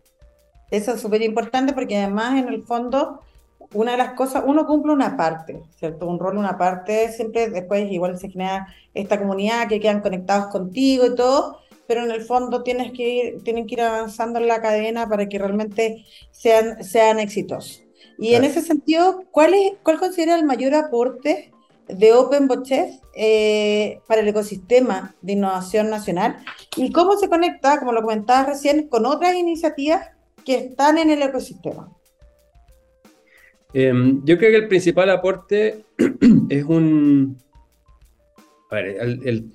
Eso 0.70 0.94
es 0.94 1.00
súper 1.00 1.22
importante 1.22 1.72
porque 1.72 1.96
además 1.96 2.38
en 2.38 2.48
el 2.48 2.62
fondo 2.62 3.20
una 3.74 3.92
de 3.92 3.98
las 3.98 4.14
cosas, 4.14 4.42
uno 4.46 4.66
cumple 4.66 4.92
una 4.92 5.16
parte, 5.16 5.62
¿cierto? 5.78 6.06
Un 6.06 6.18
rol, 6.18 6.36
una 6.36 6.58
parte, 6.58 7.12
siempre 7.12 7.50
después 7.50 7.90
igual 7.90 8.18
se 8.18 8.28
genera 8.28 8.66
esta 8.94 9.18
comunidad 9.18 9.68
que 9.68 9.78
quedan 9.78 10.00
conectados 10.00 10.46
contigo 10.46 11.06
y 11.06 11.14
todo, 11.14 11.58
pero 11.86 12.02
en 12.04 12.10
el 12.10 12.22
fondo 12.22 12.62
tienes 12.62 12.92
que 12.92 13.08
ir, 13.08 13.42
tienen 13.44 13.66
que 13.66 13.74
ir 13.74 13.82
avanzando 13.82 14.40
en 14.40 14.48
la 14.48 14.60
cadena 14.60 15.08
para 15.08 15.28
que 15.28 15.38
realmente 15.38 16.04
sean, 16.32 16.82
sean 16.82 17.20
exitosos. 17.20 17.84
Y 18.18 18.34
en 18.34 18.44
ese 18.44 18.60
sentido, 18.60 19.22
¿cuál, 19.30 19.54
es, 19.54 19.72
¿cuál 19.82 19.98
considera 19.98 20.34
el 20.34 20.44
mayor 20.44 20.74
aporte 20.74 21.52
de 21.94 22.12
Open 22.12 22.48
eh, 23.14 24.00
para 24.06 24.20
el 24.20 24.28
ecosistema 24.28 25.14
de 25.20 25.32
innovación 25.32 25.90
nacional? 25.90 26.38
¿Y 26.76 26.92
cómo 26.92 27.16
se 27.16 27.28
conecta, 27.28 27.78
como 27.78 27.92
lo 27.92 28.02
comentabas 28.02 28.46
recién, 28.46 28.88
con 28.88 29.06
otras 29.06 29.34
iniciativas 29.34 30.08
que 30.44 30.56
están 30.56 30.98
en 30.98 31.10
el 31.10 31.22
ecosistema? 31.22 31.92
Em, 33.72 34.24
yo 34.24 34.36
creo 34.38 34.50
que 34.50 34.56
el 34.56 34.68
principal 34.68 35.10
aporte 35.10 35.84
es 36.48 36.64
un... 36.64 37.38
A 38.70 38.76
ver, 38.76 38.86
el, 39.00 39.52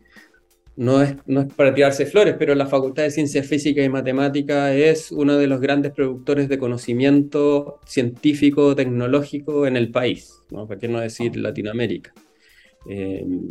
no, 0.78 1.02
es, 1.02 1.16
no 1.26 1.42
es 1.42 1.54
para 1.54 1.74
tirarse 1.74 2.06
flores, 2.06 2.36
pero 2.38 2.54
la 2.54 2.68
Facultad 2.68 3.04
de 3.04 3.12
Ciencias 3.12 3.48
Físicas 3.48 3.86
y 3.86 3.90
Matemáticas 3.90 4.74
es 4.74 5.12
uno 5.12 5.38
de 5.38 5.48
los 5.48 5.62
grandes 5.62 5.94
productores 5.94 6.50
de 6.50 6.58
conocimiento 6.58 7.80
científico, 7.86 8.76
tecnológico 8.76 9.68
en 9.68 9.78
el 9.78 9.92
país, 9.92 10.34
¿no? 10.52 10.68
¿para 10.68 10.80
qué 10.80 10.88
no 10.88 11.00
decir 11.00 11.38
Latinoamérica? 11.38 12.14
Em, 12.88 13.48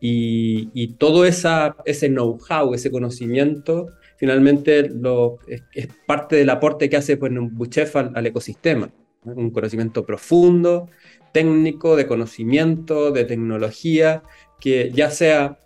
y, 0.00 0.94
todo 0.94 1.24
esa, 1.24 1.76
ese 1.84 2.08
know-how, 2.08 2.72
ese 2.72 2.90
conocimiento, 2.90 3.88
finalmente 4.16 4.88
lo, 4.88 5.38
es, 5.46 5.88
parte 6.06 6.36
del 6.36 6.50
aporte 6.50 6.88
que 6.88 6.96
hace 6.96 7.16
pues, 7.16 7.32
Buchef 7.34 7.96
al, 7.96 8.26
ecosistema. 8.26 8.90
Un 9.24 9.50
conocimiento 9.50 10.06
profundo, 10.06 10.88
técnico, 11.32 11.96
de 11.96 12.06
conocimiento, 12.06 13.10
de 13.10 13.24
tecnología, 13.24 14.22
que 14.60 14.90
ya 14.94 15.10
sea 15.10 15.58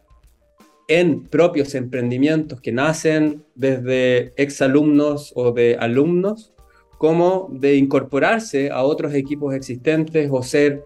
en 1.00 1.22
propios 1.22 1.74
emprendimientos 1.74 2.60
que 2.60 2.70
nacen 2.70 3.42
desde 3.54 4.32
exalumnos 4.36 5.32
o 5.34 5.52
de 5.52 5.76
alumnos, 5.80 6.52
como 6.98 7.48
de 7.50 7.76
incorporarse 7.76 8.70
a 8.70 8.82
otros 8.82 9.14
equipos 9.14 9.54
existentes 9.54 10.28
o 10.30 10.42
ser 10.42 10.84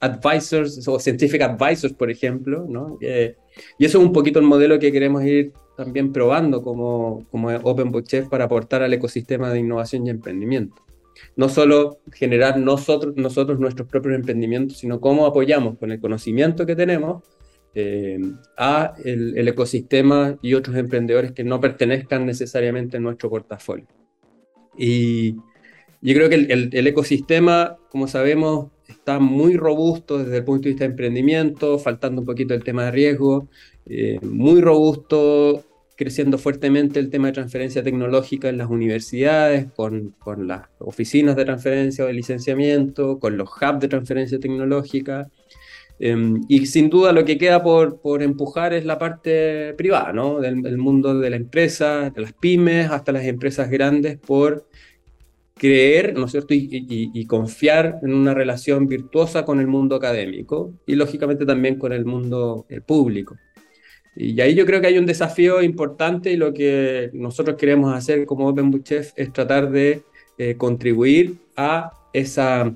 advisors 0.00 0.86
o 0.88 0.98
scientific 0.98 1.40
advisors, 1.40 1.92
por 1.92 2.10
ejemplo, 2.10 2.66
¿no? 2.68 2.98
Eh, 3.00 3.36
y 3.78 3.84
eso 3.84 3.98
es 3.98 4.04
un 4.04 4.12
poquito 4.12 4.40
el 4.40 4.44
modelo 4.44 4.78
que 4.80 4.90
queremos 4.90 5.24
ir 5.24 5.52
también 5.76 6.12
probando 6.12 6.60
como, 6.60 7.24
como 7.30 7.48
Open 7.62 7.92
Chef 8.02 8.28
para 8.28 8.46
aportar 8.46 8.82
al 8.82 8.92
ecosistema 8.92 9.50
de 9.50 9.60
innovación 9.60 10.04
y 10.06 10.10
emprendimiento. 10.10 10.82
No 11.36 11.48
solo 11.48 11.98
generar 12.12 12.58
nosotros, 12.58 13.14
nosotros 13.16 13.60
nuestros 13.60 13.86
propios 13.88 14.16
emprendimientos, 14.16 14.78
sino 14.78 15.00
cómo 15.00 15.26
apoyamos 15.26 15.78
con 15.78 15.92
el 15.92 16.00
conocimiento 16.00 16.66
que 16.66 16.74
tenemos 16.74 17.22
eh, 17.74 18.20
a 18.56 18.94
el, 19.04 19.48
ecosistema 19.48 20.36
y 20.42 20.54
otros 20.54 20.76
emprendedores 20.76 21.32
que 21.32 21.44
no 21.44 21.60
pertenezcan 21.60 22.26
necesariamente 22.26 22.96
a 22.96 23.00
nuestro 23.00 23.30
portafolio. 23.30 23.86
Y 24.76 25.34
yo 26.00 26.14
creo 26.14 26.28
que 26.28 26.34
el, 26.36 26.70
el 26.72 26.86
ecosistema, 26.86 27.76
como 27.90 28.08
sabemos, 28.08 28.70
está 28.92 29.18
muy 29.18 29.56
robusto 29.56 30.18
desde 30.18 30.38
el 30.38 30.44
punto 30.44 30.64
de 30.64 30.70
vista 30.70 30.84
de 30.84 30.90
emprendimiento, 30.90 31.78
faltando 31.78 32.20
un 32.20 32.26
poquito 32.26 32.54
el 32.54 32.62
tema 32.62 32.84
de 32.84 32.90
riesgo, 32.92 33.48
eh, 33.86 34.18
muy 34.22 34.60
robusto, 34.60 35.64
creciendo 35.96 36.38
fuertemente 36.38 37.00
el 37.00 37.10
tema 37.10 37.28
de 37.28 37.34
transferencia 37.34 37.82
tecnológica 37.82 38.48
en 38.48 38.58
las 38.58 38.70
universidades, 38.70 39.70
con, 39.72 40.14
con 40.18 40.46
las 40.46 40.68
oficinas 40.78 41.36
de 41.36 41.44
transferencia 41.44 42.04
o 42.04 42.06
de 42.06 42.14
licenciamiento, 42.14 43.18
con 43.18 43.36
los 43.36 43.48
hubs 43.50 43.80
de 43.80 43.88
transferencia 43.88 44.38
tecnológica. 44.38 45.30
Em, 46.04 46.40
y 46.48 46.66
sin 46.66 46.90
duda 46.90 47.12
lo 47.12 47.24
que 47.24 47.38
queda 47.38 47.62
por, 47.62 48.00
por 48.00 48.24
empujar 48.24 48.72
es 48.72 48.84
la 48.84 48.98
parte 48.98 49.72
privada, 49.74 50.12
¿no? 50.12 50.40
Del, 50.40 50.60
del, 50.60 50.76
mundo 50.76 51.16
de 51.16 51.30
la 51.30 51.36
empresa, 51.36 52.10
de 52.10 52.22
las 52.22 52.32
pymes, 52.32 52.90
hasta 52.90 53.12
las 53.12 53.24
empresas 53.24 53.70
grandes, 53.70 54.18
por 54.18 54.66
creer, 55.54 56.14
¿no 56.14 56.24
es 56.24 56.32
cierto?, 56.32 56.54
y, 56.54 57.26
confiar 57.26 58.00
en 58.02 58.14
una 58.14 58.34
relación 58.34 58.88
virtuosa 58.88 59.44
con 59.44 59.60
el 59.60 59.68
mundo 59.68 59.94
académico 59.94 60.72
y 60.86 60.96
lógicamente 60.96 61.46
también 61.46 61.78
con 61.78 61.92
el 61.92 62.04
mundo 62.04 62.66
el 62.68 62.82
público. 62.82 63.36
Y 64.16 64.40
ahí 64.40 64.56
yo 64.56 64.66
creo 64.66 64.80
que 64.80 64.88
hay 64.88 64.98
un 64.98 65.06
desafío 65.06 65.62
importante 65.62 66.32
y 66.32 66.36
lo 66.36 66.52
que 66.52 67.10
nosotros 67.12 67.56
queremos 67.56 67.94
hacer 67.94 68.26
como 68.26 68.48
Open 68.48 68.82
Chef 68.82 69.12
es 69.14 69.32
tratar 69.32 69.70
de 69.70 70.02
eh, 70.36 70.56
contribuir 70.56 71.36
a 71.56 71.92
esa 72.12 72.74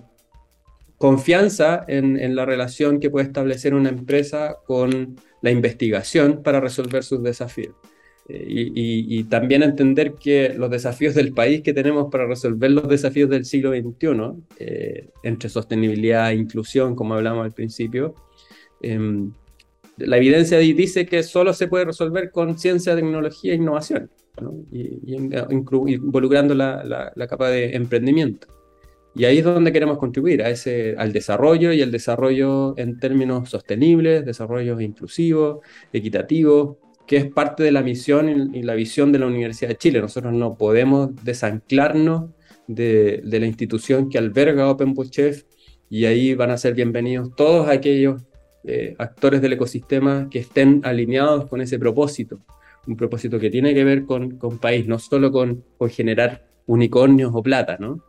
confianza 0.99 1.85
en, 1.89 2.19
en, 2.19 2.35
la 2.35 2.47
relación 2.47 3.01
que 3.01 3.11
puede 3.11 3.27
establecer 3.27 3.75
una 3.75 3.91
empresa 3.91 4.57
con 4.67 5.17
la 5.43 5.51
investigación 5.51 6.43
para 6.43 6.61
resolver 6.61 7.05
sus 7.05 7.23
desafíos. 7.23 7.75
Eh, 8.29 8.45
y, 8.49 9.25
también 9.25 9.63
entender 9.63 10.15
que 10.15 10.53
los 10.55 10.69
desafíos 10.69 11.15
del 11.15 11.33
país 11.33 11.63
que 11.63 11.73
tenemos 11.73 12.09
para 12.11 12.27
resolver 12.27 12.73
los 12.73 12.89
desafíos 12.89 13.31
del 13.31 13.45
siglo 13.45 13.71
XXI, 13.71 14.43
eh, 14.59 15.11
entre 15.23 15.49
sostenibilidad 15.49 16.33
e 16.33 16.35
inclusión, 16.35 16.97
como 16.97 17.15
hablamos 17.15 17.45
al 17.45 17.53
principio, 17.53 18.17
em, 18.83 19.33
la 19.99 20.17
evidencia 20.17 20.59
dice 20.59 21.07
que 21.07 21.23
solo 21.23 21.53
se 21.53 21.69
puede 21.69 21.85
resolver 21.85 22.31
con 22.33 22.59
ciencia, 22.59 22.97
tecnología 22.97 23.53
e 23.53 23.57
innovación, 23.57 24.11
y, 24.73 25.15
involucrando 25.15 26.55
la, 26.55 27.13
la, 27.15 27.27
capa 27.29 27.49
de 27.49 27.77
emprendimiento. 27.77 28.49
Y 29.19 29.25
ahí 29.25 29.39
es 29.39 29.45
donde 29.45 29.73
queremos 29.73 29.97
contribuir, 29.97 30.43
a 30.43 30.51
ese, 30.51 30.95
al 30.99 31.11
desarrollo 31.11 31.73
y 31.73 31.81
el 31.81 31.91
desarrollo 31.91 32.77
en 32.77 33.01
términos 33.01 33.49
sostenibles, 33.49 34.27
desarrollo 34.27 34.79
inclusivo, 34.79 35.63
equitativo, 35.91 36.79
que 37.07 37.17
es 37.17 37.33
parte 37.33 37.63
de 37.63 37.73
la 37.73 37.83
misión 37.83 38.55
y 38.55 38.63
la 38.63 38.75
visión 38.75 39.13
de 39.13 39.21
la 39.21 39.27
Universidad 39.27 39.71
de 39.71 39.77
Chile. 39.77 40.03
Nosotros 40.03 40.35
no 40.35 40.59
podemos 40.59 41.17
desanclarnos 41.25 42.31
de, 42.67 43.23
la 43.25 43.47
institución 43.47 44.11
que 44.11 44.19
alberga 44.19 44.69
Open 44.69 44.95
Chef 45.09 45.45
y 45.89 46.05
ahí 46.05 46.35
van 46.35 46.51
a 46.51 46.59
ser 46.59 46.75
bienvenidos 46.75 47.35
todos 47.35 47.71
aquellos 47.71 48.23
eh, 48.65 48.97
actores 48.99 49.41
del 49.41 49.55
ecosistema 49.55 50.29
que 50.31 50.41
estén 50.41 50.83
alineados 50.85 51.47
con 51.47 51.63
ese 51.63 51.79
propósito, 51.79 52.41
un 52.87 52.97
propósito 52.97 53.39
que 53.39 53.49
tiene 53.49 53.73
que 53.73 53.85
ver 53.85 54.05
con, 54.05 54.37
con 54.37 54.59
país, 54.59 54.87
no 54.87 54.99
solo 54.99 55.33
con, 55.33 55.65
con 55.79 55.89
generar 55.89 56.47
unicornios 56.67 57.31
o 57.33 57.43
plata, 57.43 57.79
¿no? 57.81 58.03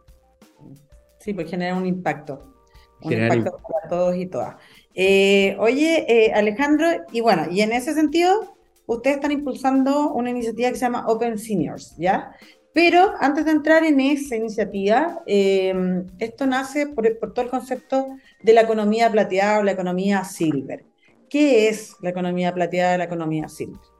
Sí, 1.28 1.34
pues 1.34 1.50
generar 1.50 1.76
un 1.76 1.86
impacto. 1.86 2.54
Un 3.02 3.12
impacto 3.12 3.58
para 3.58 3.90
todos 3.90 4.16
y 4.16 4.28
todas. 4.28 4.56
Eh, 4.96 5.58
oye, 5.60 6.06
eh, 6.08 6.32
Alejandro, 6.34 6.88
y 7.12 7.20
bueno, 7.20 7.48
y 7.52 7.60
en 7.60 7.74
ese 7.74 7.94
sentido, 7.94 8.56
ustedes 8.86 9.18
están 9.18 9.34
impulsando 9.34 10.14
una 10.14 10.30
iniciativa 10.30 10.70
que 10.70 10.76
se 10.76 10.86
llama 10.86 11.06
Open 11.06 11.38
Seniors, 11.38 11.98
¿ya? 11.98 12.32
Pero 12.72 13.14
antes 13.20 13.44
de 13.44 13.52
entrar 13.52 13.84
en 13.84 14.00
esa 14.00 14.38
iniciativa, 14.38 15.22
em, 15.26 16.08
esto 16.18 16.48
nace 16.48 16.88
por, 16.88 17.06
todo 17.34 17.44
el 17.44 17.52
concepto 17.52 18.08
de 18.42 18.54
la 18.54 18.62
economía 18.62 19.12
plateada 19.12 19.60
o 19.60 19.64
la 19.64 19.74
economía 19.74 20.24
silver. 20.24 20.86
¿Qué 21.30 21.68
es 21.68 21.98
la 22.02 22.12
economía 22.12 22.54
plateada 22.54 22.96
y 22.96 23.00
la 23.00 23.04
economía 23.04 23.50
silver? 23.50 23.97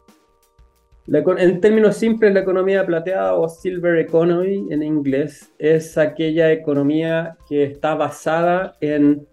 En 1.08 1.62
términos 1.62 1.96
simples, 1.96 2.34
la 2.34 2.42
economía 2.42 2.86
plateada 2.86 3.36
o 3.36 3.48
silver 3.48 3.98
economy 3.98 4.68
en 4.72 4.84
inglés 4.84 5.54
es 5.58 5.98
aquella 5.98 6.52
economía 6.52 7.38
que 7.48 7.64
está 7.64 7.96
basada 7.96 8.76
en 8.82 9.26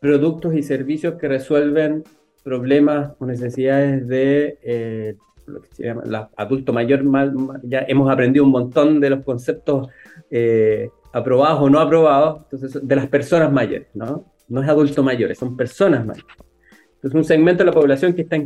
productos 0.00 0.54
y 0.54 0.62
servicios 0.62 1.14
que 1.20 1.28
resuelven 1.28 2.04
problemas 2.42 3.12
o 3.18 3.26
necesidades 3.26 4.06
de 4.08 4.58
eh, 4.62 5.16
lo 5.46 5.60
que 5.60 5.68
se 5.74 5.84
llama 5.84 6.30
adulto 6.36 6.72
mayor. 6.72 7.02
ya 7.64 7.84
hemos 7.86 8.10
aprendido 8.10 8.44
un 8.44 8.50
montón 8.50 9.00
de 9.00 9.10
los 9.10 9.24
conceptos 9.24 9.88
eh, 10.30 10.88
aprobados 11.12 11.60
o 11.60 11.70
no 11.70 11.80
aprobados, 11.80 12.42
entonces, 12.50 12.86
de 12.86 12.96
las 12.96 13.08
personas 13.08 13.52
mayores, 13.52 13.88
¿no? 13.94 14.24
No 14.48 14.62
es 14.62 14.68
adulto 14.68 15.02
mayores, 15.02 15.38
son 15.38 15.56
personas 15.56 16.04
mayores. 16.04 16.43
Entonces, 17.04 17.18
un 17.18 17.24
segmento 17.26 17.62
de 17.62 17.66
la 17.66 17.72
población 17.72 18.14
que 18.14 18.22
está, 18.22 18.36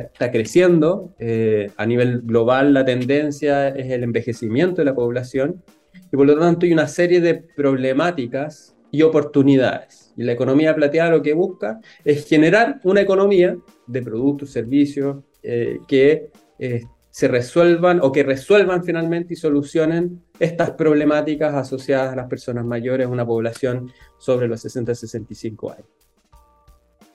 está, 0.00 0.30
creciendo, 0.30 1.14
eh, 1.18 1.70
a 1.76 1.84
nivel 1.84 2.22
global 2.22 2.72
la 2.72 2.82
tendencia 2.82 3.68
es 3.68 3.90
el 3.90 4.04
envejecimiento 4.04 4.80
de 4.80 4.86
la 4.86 4.94
población, 4.94 5.62
y 6.10 6.16
por 6.16 6.26
lo 6.26 6.38
tanto 6.38 6.64
hay 6.64 6.72
una 6.72 6.88
serie 6.88 7.20
de 7.20 7.34
problemáticas 7.34 8.74
y 8.90 9.02
oportunidades. 9.02 10.14
Y 10.16 10.22
la 10.22 10.32
economía 10.32 10.74
plateada 10.74 11.10
lo 11.10 11.20
que 11.20 11.34
busca 11.34 11.78
es 12.02 12.26
generar 12.26 12.80
una 12.84 13.02
economía 13.02 13.58
de 13.86 14.00
productos, 14.00 14.48
servicios, 14.48 15.18
eh, 15.42 15.76
que 15.86 16.30
eh, 16.58 16.84
se 17.10 17.28
resuelvan 17.28 18.00
o 18.02 18.12
que 18.12 18.22
resuelvan 18.22 18.82
finalmente 18.82 19.34
y 19.34 19.36
solucionen 19.36 20.22
estas 20.38 20.70
problemáticas 20.70 21.52
asociadas 21.52 22.14
a 22.14 22.16
las 22.16 22.28
personas 22.28 22.64
mayores, 22.64 23.06
una 23.08 23.26
población 23.26 23.92
sobre 24.16 24.48
los 24.48 24.64
60-65 24.64 25.74
años. 25.74 25.99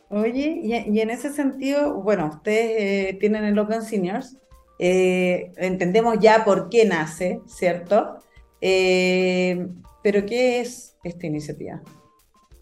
Oye, 0.09 0.62
y, 0.63 1.00
en 1.00 1.09
ese 1.09 1.31
sentido, 1.31 1.95
bueno, 2.01 2.27
ustedes 2.27 2.71
eh, 2.77 3.17
tienen 3.19 3.43
el 3.43 3.57
Open 3.57 3.81
Seniors, 3.81 4.38
eh, 4.77 5.51
entendemos 5.57 6.17
ya 6.19 6.43
por 6.45 6.69
qué 6.69 6.85
nace, 6.85 7.41
¿cierto? 7.47 8.19
Eh, 8.62 9.67
pero 10.03 10.25
¿qué 10.25 10.62
es 10.62 10.95
esta 11.03 11.25
iniciativa? 11.25 11.81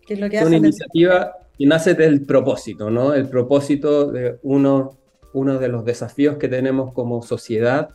¿Qué 0.06 0.14
es 0.14 0.20
lo 0.20 0.30
que 0.30 0.38
es 0.38 0.44
una 0.46 0.58
iniciativa 0.58 1.34
que 1.58 1.66
nace 1.66 1.94
del 1.96 2.26
propósito, 2.26 2.90
¿no? 2.90 3.14
El 3.14 3.28
propósito 3.28 4.12
de 4.12 4.38
uno, 4.44 4.98
uno 5.34 5.60
de 5.60 5.68
los 5.68 5.84
desafíos 5.84 6.38
que 6.38 6.48
tenemos 6.48 6.94
como 6.94 7.22
sociedad, 7.22 7.90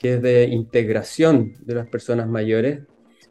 que 0.00 0.14
es 0.14 0.22
de 0.22 0.44
integración 0.44 1.54
de 1.60 1.74
las 1.74 1.86
personas 1.86 2.28
mayores, 2.28 2.80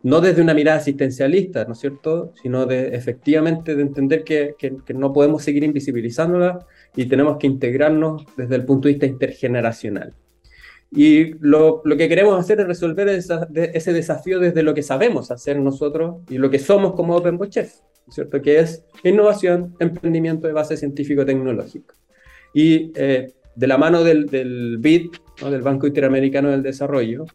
no 0.03 0.19
desde 0.19 0.41
una 0.41 0.53
mirada 0.53 0.79
asistencialista, 0.79 1.63
¿no 1.65 1.73
es 1.73 1.79
cierto?, 1.79 2.33
sino 2.41 2.65
de 2.65 2.95
efectivamente 2.95 3.75
de 3.75 3.81
entender 3.81 4.23
que, 4.23 4.55
que, 4.57 4.93
no 4.93 5.13
podemos 5.13 5.43
seguir 5.43 5.63
invisibilizándola 5.63 6.65
y 6.95 7.05
tenemos 7.05 7.37
que 7.37 7.47
integrarnos 7.47 8.25
desde 8.35 8.55
el 8.55 8.65
punto 8.65 8.87
de 8.87 8.95
vista 8.95 9.05
intergeneracional. 9.05 10.13
Y 10.91 11.33
lo, 11.39 11.81
lo 11.85 11.97
que 11.97 12.09
queremos 12.09 12.37
hacer 12.37 12.59
es 12.59 12.67
resolver 12.67 13.07
ese 13.09 13.93
desafío 13.93 14.39
desde 14.39 14.61
lo 14.61 14.73
que 14.73 14.83
sabemos 14.83 15.31
hacer 15.31 15.57
nosotros 15.57 16.17
y 16.29 16.37
lo 16.37 16.49
que 16.51 16.59
somos 16.59 16.93
como 16.93 17.15
Open 17.15 17.39
Chef, 17.49 17.73
¿cierto? 18.09 18.41
Que 18.41 18.59
es 18.59 18.83
innovación, 19.03 19.73
emprendimiento 19.79 20.47
de 20.47 20.53
base 20.53 20.77
científico-tecnológico. 20.77 21.95
Y 22.53 22.91
eh, 22.95 23.33
de 23.55 23.67
la 23.67 23.77
mano 23.77 24.03
del, 24.03 24.25
del 24.25 24.77
BID, 24.79 25.11
del 25.49 25.61
Banco 25.61 25.87
Interamericano 25.87 26.51
del 26.51 26.61
Desarrollo, 26.61 27.25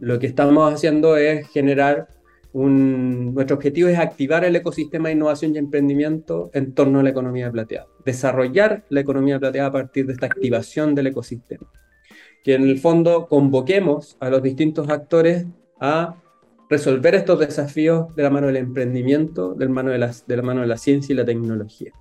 lo 0.00 0.18
que 0.18 0.26
estamos 0.26 0.72
haciendo 0.72 1.16
es 1.16 1.48
generar 1.48 2.08
un... 2.52 3.34
Nuestro 3.34 3.56
objetivo 3.56 3.88
es 3.88 3.98
activar 3.98 4.44
el 4.44 4.56
ecosistema 4.56 5.08
de 5.08 5.14
innovación 5.14 5.54
y 5.54 5.58
emprendimiento 5.58 6.50
en 6.54 6.72
torno 6.72 7.00
a 7.00 7.02
la 7.02 7.10
economía 7.10 7.50
plateada. 7.50 7.86
Desarrollar 8.04 8.84
la 8.88 9.00
economía 9.00 9.38
plateada 9.38 9.68
a 9.68 9.72
partir 9.72 10.06
de 10.06 10.14
esta 10.14 10.26
activación 10.26 10.94
del 10.94 11.08
ecosistema. 11.08 11.70
Que 12.42 12.54
en 12.54 12.62
el 12.62 12.78
fondo 12.78 13.26
convoquemos 13.28 14.16
a 14.20 14.30
los 14.30 14.42
distintos 14.42 14.88
actores 14.88 15.46
a 15.80 16.16
resolver 16.68 17.14
estos 17.14 17.38
desafíos 17.38 18.14
de 18.14 18.22
la 18.22 18.30
mano 18.30 18.48
del 18.48 18.56
emprendimiento, 18.56 19.54
de 19.54 19.66
la 19.66 19.72
mano 19.72 19.90
de, 19.90 20.66
la 20.66 20.78
ciencia 20.78 21.12
y 21.12 21.16
la 21.16 21.24
tecnología. 21.24 21.92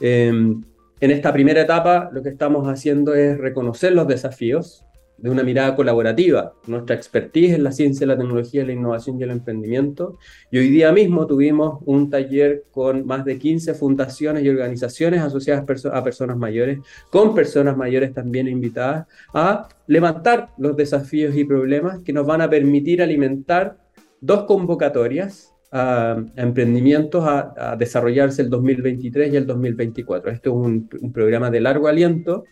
Em, 0.00 0.62
en 1.00 1.10
esta 1.10 1.32
primera 1.32 1.60
etapa 1.60 2.10
lo 2.12 2.22
que 2.22 2.30
estamos 2.30 2.66
haciendo 2.68 3.14
es 3.14 3.38
reconocer 3.38 3.92
los 3.92 4.08
desafíos, 4.08 4.84
de 5.18 5.30
una 5.30 5.42
mirada 5.42 5.74
colaborativa, 5.74 6.52
nuestra 6.66 6.94
expertise 6.94 7.54
en 7.54 7.64
la 7.64 7.72
ciencia, 7.72 8.06
la 8.06 8.16
tecnología, 8.18 8.64
la 8.66 8.72
innovación 8.72 9.18
y 9.18 9.22
el 9.22 9.30
emprendimiento. 9.30 10.18
Y 10.50 10.58
hoy 10.58 10.68
día 10.68 10.92
mismo 10.92 11.26
tuvimos 11.26 11.80
un 11.86 12.10
taller 12.10 12.64
con 12.70 13.06
más 13.06 13.24
de 13.24 13.38
15 13.38 13.74
fundaciones 13.74 14.44
y 14.44 14.48
organizaciones 14.48 15.22
asociadas 15.22 15.64
a 15.92 16.04
personas 16.04 16.36
mayores, 16.36 16.80
con 17.10 17.34
personas 17.34 17.76
mayores 17.76 18.12
también 18.12 18.46
invitadas, 18.46 19.06
a 19.32 19.68
levantar 19.86 20.50
los 20.58 20.76
desafíos 20.76 21.34
y 21.34 21.44
problemas 21.44 22.00
que 22.00 22.12
nos 22.12 22.26
van 22.26 22.42
a 22.42 22.50
permitir 22.50 23.02
alimentar 23.02 23.78
dos 24.20 24.44
convocatorias 24.44 25.54
a, 25.72 26.22
emprendimientos 26.36 27.24
a, 27.26 27.74
desarrollarse 27.78 28.42
el 28.42 28.50
2023 28.50 29.32
y 29.32 29.36
el 29.36 29.46
2024. 29.46 30.30
Este 30.30 30.50
es 30.50 30.54
un 30.54 30.88
programa 31.12 31.50
de 31.50 31.60
largo 31.60 31.88
aliento 31.88 32.44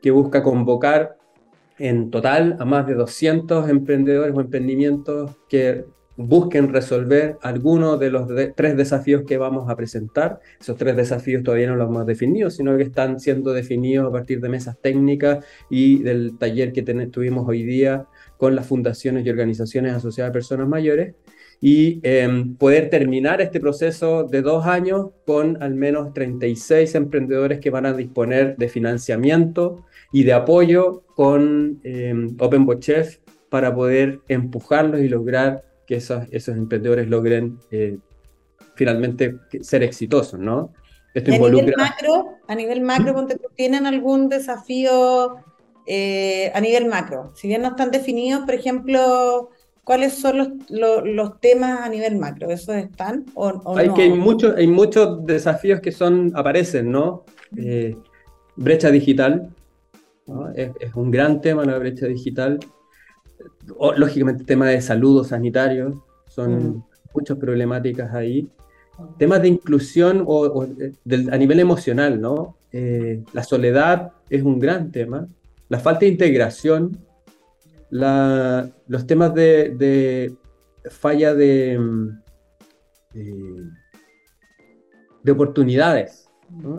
que 0.00 0.12
busca 0.12 0.42
convocar 0.42 1.16
en 1.78 2.10
total 2.10 2.56
a 2.58 2.64
más 2.64 2.86
de 2.86 2.94
200 2.94 3.68
emprendedores 3.68 4.34
o 4.34 4.40
emprendimientos 4.40 5.36
que 5.48 5.84
busquen 6.16 6.72
resolver 6.72 7.36
algunos 7.42 8.00
de 8.00 8.10
los 8.10 8.28
tres 8.54 8.76
desafíos 8.76 9.22
que 9.26 9.36
vamos 9.36 9.68
a 9.68 9.76
presentar. 9.76 10.40
Esos 10.60 10.76
tres 10.76 10.96
desafíos 10.96 11.42
todavía 11.42 11.68
no 11.68 11.76
los 11.76 11.88
hemos 11.88 12.06
definido, 12.06 12.50
sino 12.50 12.76
que 12.76 12.84
están 12.84 13.20
siendo 13.20 13.52
definidos 13.52 14.08
a 14.08 14.12
partir 14.12 14.40
de 14.40 14.48
mesas 14.48 14.78
técnicas 14.80 15.44
y 15.68 16.02
del 16.02 16.38
taller 16.38 16.72
que 16.72 16.82
tuvimos 16.82 17.46
hoy 17.46 17.62
día 17.62 18.06
con 18.38 18.54
las 18.54 18.66
fundaciones 18.66 19.24
y 19.24 19.30
organizaciones 19.30 19.94
asociadas 19.94 20.30
a 20.30 20.32
personas 20.32 20.68
mayores 20.68 21.14
y 21.60 22.00
em, 22.02 22.54
poder 22.56 22.90
terminar 22.90 23.40
este 23.40 23.60
proceso 23.60 24.24
de 24.24 24.42
dos 24.42 24.66
años 24.66 25.08
con 25.26 25.62
al 25.62 25.74
menos 25.74 26.12
36 26.12 26.94
emprendedores 26.94 27.60
que 27.60 27.70
van 27.70 27.86
a 27.86 27.92
disponer 27.92 28.56
de 28.56 28.68
financiamiento 28.68 29.84
y 30.12 30.24
de 30.24 30.32
apoyo 30.34 31.02
con 31.14 31.80
eh, 31.82 32.14
OpenBotChef 32.38 33.18
para 33.48 33.74
poder 33.74 34.20
empujarlos 34.28 35.00
y 35.00 35.08
lograr 35.08 35.64
que 35.86 35.96
esos, 35.96 36.24
esos 36.30 36.56
emprendedores 36.56 37.08
logren 37.08 37.58
eh, 37.70 37.98
finalmente 38.74 39.36
ser 39.62 39.82
exitosos, 39.82 40.38
¿no? 40.38 40.72
Esto 41.14 41.32
a 41.32 41.48
nivel 41.48 41.74
macro, 41.78 42.38
a 42.46 42.54
nivel 42.54 42.82
macro, 42.82 43.26
¿tienen 43.54 43.86
algún 43.86 44.28
desafío 44.28 45.36
eh, 45.86 46.50
a 46.54 46.60
nivel 46.60 46.86
macro? 46.86 47.32
Si 47.34 47.48
bien 47.48 47.62
no 47.62 47.68
están 47.68 47.90
definidos, 47.90 48.44
por 48.44 48.54
ejemplo, 48.54 49.50
¿cuáles 49.84 50.14
son 50.14 50.58
los, 50.68 51.04
los, 51.04 51.40
temas 51.40 51.80
a 51.80 51.88
nivel 51.88 52.16
macro? 52.16 52.50
¿Esos 52.50 52.74
están 52.76 53.26
o, 53.34 53.76
hay 53.76 53.88
Que 53.90 54.02
hay, 54.02 54.12
muchos 54.12 54.56
hay 54.56 54.66
muchos 54.66 55.24
desafíos 55.24 55.80
que 55.80 55.92
son, 55.92 56.32
aparecen, 56.34 56.90
¿no? 56.90 57.24
Eh, 57.56 57.96
brecha 58.56 58.90
digital, 58.90 59.50
es, 60.54 60.94
un 60.94 61.10
gran 61.10 61.40
tema 61.40 61.64
la 61.64 61.78
brecha 61.78 62.06
digital. 62.06 62.58
lógicamente, 63.96 64.44
temas 64.44 64.68
de 64.70 64.80
salud 64.80 65.20
o 65.20 65.24
sanitario, 65.24 66.04
son 66.28 66.68
mm. 66.68 66.84
muchas 67.14 67.38
problemáticas 67.38 68.12
ahí. 68.14 68.48
Temas 69.18 69.42
de 69.42 69.48
inclusión 69.48 70.24
o, 70.26 70.62
a 70.62 71.36
nivel 71.36 71.60
emocional, 71.60 72.20
¿no? 72.20 72.56
Eh, 72.72 73.22
la 73.32 73.42
soledad 73.42 74.12
es 74.30 74.42
un 74.42 74.58
gran 74.58 74.90
tema. 74.90 75.28
La 75.68 75.78
falta 75.78 76.00
de 76.00 76.08
integración, 76.08 76.98
los 77.90 79.06
temas 79.06 79.34
de, 79.34 80.34
falla 80.90 81.34
de, 81.34 81.78
de 85.22 85.32
oportunidades 85.32 86.26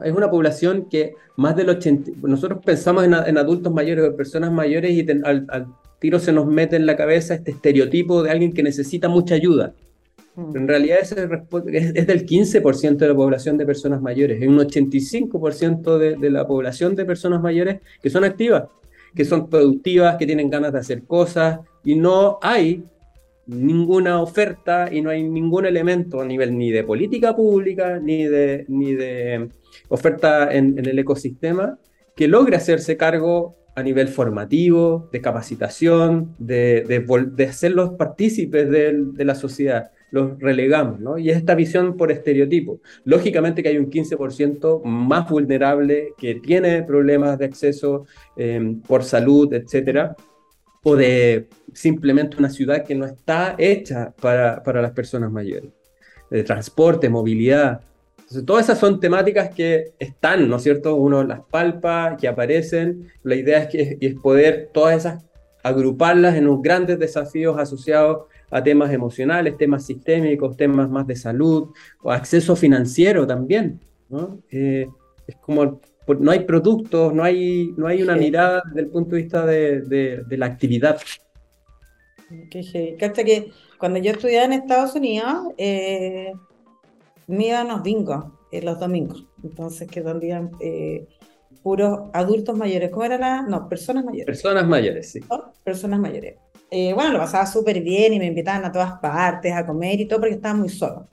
es 0.03 0.11
una 0.13 0.29
población 0.29 0.87
que 0.89 1.13
más 1.35 1.55
del 1.55 1.69
80... 1.69 2.11
Nosotros 2.23 2.59
pensamos 2.63 3.03
en, 3.03 3.13
adultos 3.13 3.73
mayores 3.73 4.09
o 4.09 4.15
personas 4.15 4.51
mayores 4.51 4.91
y 4.91 5.05
al, 5.23 5.67
tiro 5.99 6.19
se 6.19 6.31
nos 6.31 6.45
mete 6.47 6.75
en 6.75 6.85
la 6.85 6.95
cabeza 6.95 7.35
este 7.35 7.51
estereotipo 7.51 8.23
de 8.23 8.31
alguien 8.31 8.53
que 8.53 8.63
necesita 8.63 9.09
mucha 9.09 9.35
ayuda. 9.35 9.73
Mm. 10.37 10.55
En 10.55 10.67
realidad 10.67 10.99
es, 11.01 11.11
es, 11.11 12.07
del 12.07 12.25
15% 12.25 12.95
de 12.95 13.07
la 13.07 13.15
población 13.15 13.57
de 13.57 13.65
personas 13.65 14.01
mayores, 14.01 14.41
es 14.41 14.47
un 14.47 14.59
85% 14.59 15.97
de, 15.97 16.15
de 16.15 16.29
la 16.29 16.47
población 16.47 16.95
de 16.95 17.03
personas 17.03 17.41
mayores 17.41 17.81
que 18.01 18.09
son 18.09 18.23
activas, 18.23 18.65
que 19.15 19.25
son 19.25 19.49
productivas, 19.49 20.15
que 20.15 20.25
tienen 20.25 20.49
ganas 20.49 20.71
de 20.71 20.79
hacer 20.79 21.03
cosas 21.03 21.59
y 21.83 21.95
no 21.95 22.37
hay 22.41 22.83
ninguna 23.47 24.21
oferta 24.21 24.89
y 24.93 25.01
no 25.01 25.09
hay 25.09 25.23
ningún 25.23 25.65
elemento 25.65 26.21
a 26.21 26.25
nivel 26.25 26.57
ni 26.57 26.69
de 26.71 26.83
política 26.83 27.35
pública 27.35 27.99
ni 27.99 28.25
de, 28.25 28.65
ni 28.67 28.93
de 28.93 29.49
oferta 29.89 30.53
en, 30.53 30.77
el 30.77 30.99
ecosistema 30.99 31.79
que 32.15 32.27
logre 32.27 32.57
hacerse 32.57 32.97
cargo 32.97 33.55
a 33.75 33.83
nivel 33.83 34.07
formativo, 34.07 35.07
de 35.11 35.21
capacitación, 35.21 36.35
de, 36.39 36.83
de, 36.83 37.45
hacerlos 37.45 37.91
partícipes 37.91 38.69
de, 38.71 39.03
de, 39.13 39.25
la 39.25 39.35
sociedad. 39.35 39.91
Los 40.11 40.39
relegamos, 40.39 40.99
¿no? 40.99 41.17
Y 41.17 41.29
es 41.29 41.37
esta 41.37 41.53
visión 41.53 41.97
por 41.97 42.11
estereotipo. 42.11 42.79
Lógicamente 43.03 43.61
que 43.61 43.69
hay 43.69 43.77
un 43.77 43.89
15% 43.89 44.83
más 44.83 45.29
vulnerable 45.29 46.13
que 46.17 46.35
tiene 46.35 46.83
problemas 46.83 47.37
de 47.37 47.45
acceso 47.45 48.05
eh, 48.37 48.77
por 48.87 49.03
salud, 49.03 49.53
etcétera, 49.53 50.15
o 50.83 50.95
de 50.95 51.47
simplemente 51.73 52.37
una 52.37 52.49
ciudad 52.49 52.85
que 52.85 52.95
no 52.95 53.05
está 53.05 53.55
hecha 53.57 54.13
para, 54.21 54.63
para 54.63 54.81
las 54.81 54.91
personas 54.91 55.31
mayores. 55.31 55.71
De 56.29 56.43
transporte, 56.43 57.09
movilidad. 57.09 57.81
Entonces, 58.27 58.45
todas 58.45 58.65
esas 58.65 58.79
son 58.79 58.99
temáticas 58.99 59.55
que 59.55 59.93
están, 59.99 60.49
¿no 60.49 60.57
es 60.57 60.63
cierto? 60.63 60.95
Uno 60.95 61.23
las 61.23 61.39
palpa, 61.49 62.17
que 62.19 62.27
aparecen. 62.27 63.09
La 63.23 63.35
idea 63.35 63.59
es, 63.59 63.67
que, 63.69 63.97
es 64.01 64.15
poder 64.15 64.69
todas 64.73 64.97
esas 64.97 65.23
agruparlas 65.63 66.35
en 66.35 66.47
unos 66.47 66.61
grandes 66.61 66.99
desafíos 66.99 67.57
asociados 67.57 68.27
a 68.49 68.63
temas 68.63 68.91
emocionales, 68.91 69.57
temas 69.57 69.85
sistémicos, 69.85 70.55
temas 70.55 70.89
más 70.89 71.05
de 71.07 71.15
salud, 71.15 71.69
o 72.01 72.11
acceso 72.11 72.55
financiero 72.55 73.27
también. 73.27 73.79
¿no? 74.09 74.39
Eh, 74.51 74.87
es 75.27 75.35
como 75.37 75.81
no 76.19 76.31
hay 76.31 76.41
productos, 76.41 77.13
no 77.13 77.23
hay, 77.23 77.73
no 77.75 77.87
hay 77.87 78.01
una 78.01 78.15
mirada 78.15 78.63
desde 78.67 78.79
el 78.79 78.87
punto 78.87 79.15
de 79.15 79.21
vista 79.21 79.45
de, 79.45 79.81
de, 79.81 80.37
la 80.37 80.45
actividad. 80.45 80.99
Qué 82.49 82.61
que 82.99 83.51
cuando 83.77 83.99
yo 83.99 84.11
estudiaba 84.11 84.45
en 84.45 84.53
Estados 84.53 84.95
Unidos, 84.95 85.53
eh, 85.57 86.31
me 87.27 87.47
iban 87.47 87.67
los 87.67 87.83
bingos 87.83 88.25
eh, 88.51 88.61
los 88.61 88.79
domingos. 88.79 89.25
Entonces, 89.43 89.87
que 89.89 90.01
donde 90.01 90.49
eh, 90.61 91.07
puros 91.61 92.09
adultos 92.13 92.57
mayores. 92.57 92.89
¿Cómo 92.89 93.03
era 93.03 93.17
la? 93.17 93.41
No, 93.41 93.67
personas 93.67 94.05
mayores. 94.05 94.25
Personas 94.25 94.67
mayores, 94.67 95.11
sí. 95.11 95.19
Personas 95.63 95.99
mayores. 95.99 96.35
Eh, 96.69 96.93
bueno, 96.93 97.13
lo 97.13 97.19
pasaba 97.19 97.45
súper 97.45 97.81
bien 97.81 98.13
y 98.13 98.19
me 98.19 98.25
invitaban 98.27 98.65
a 98.65 98.71
todas 98.71 98.99
partes 98.99 99.53
a 99.53 99.65
comer 99.65 100.01
y 100.01 100.07
todo 100.07 100.19
porque 100.19 100.35
estaba 100.35 100.55
muy 100.55 100.69
solo. 100.69 101.07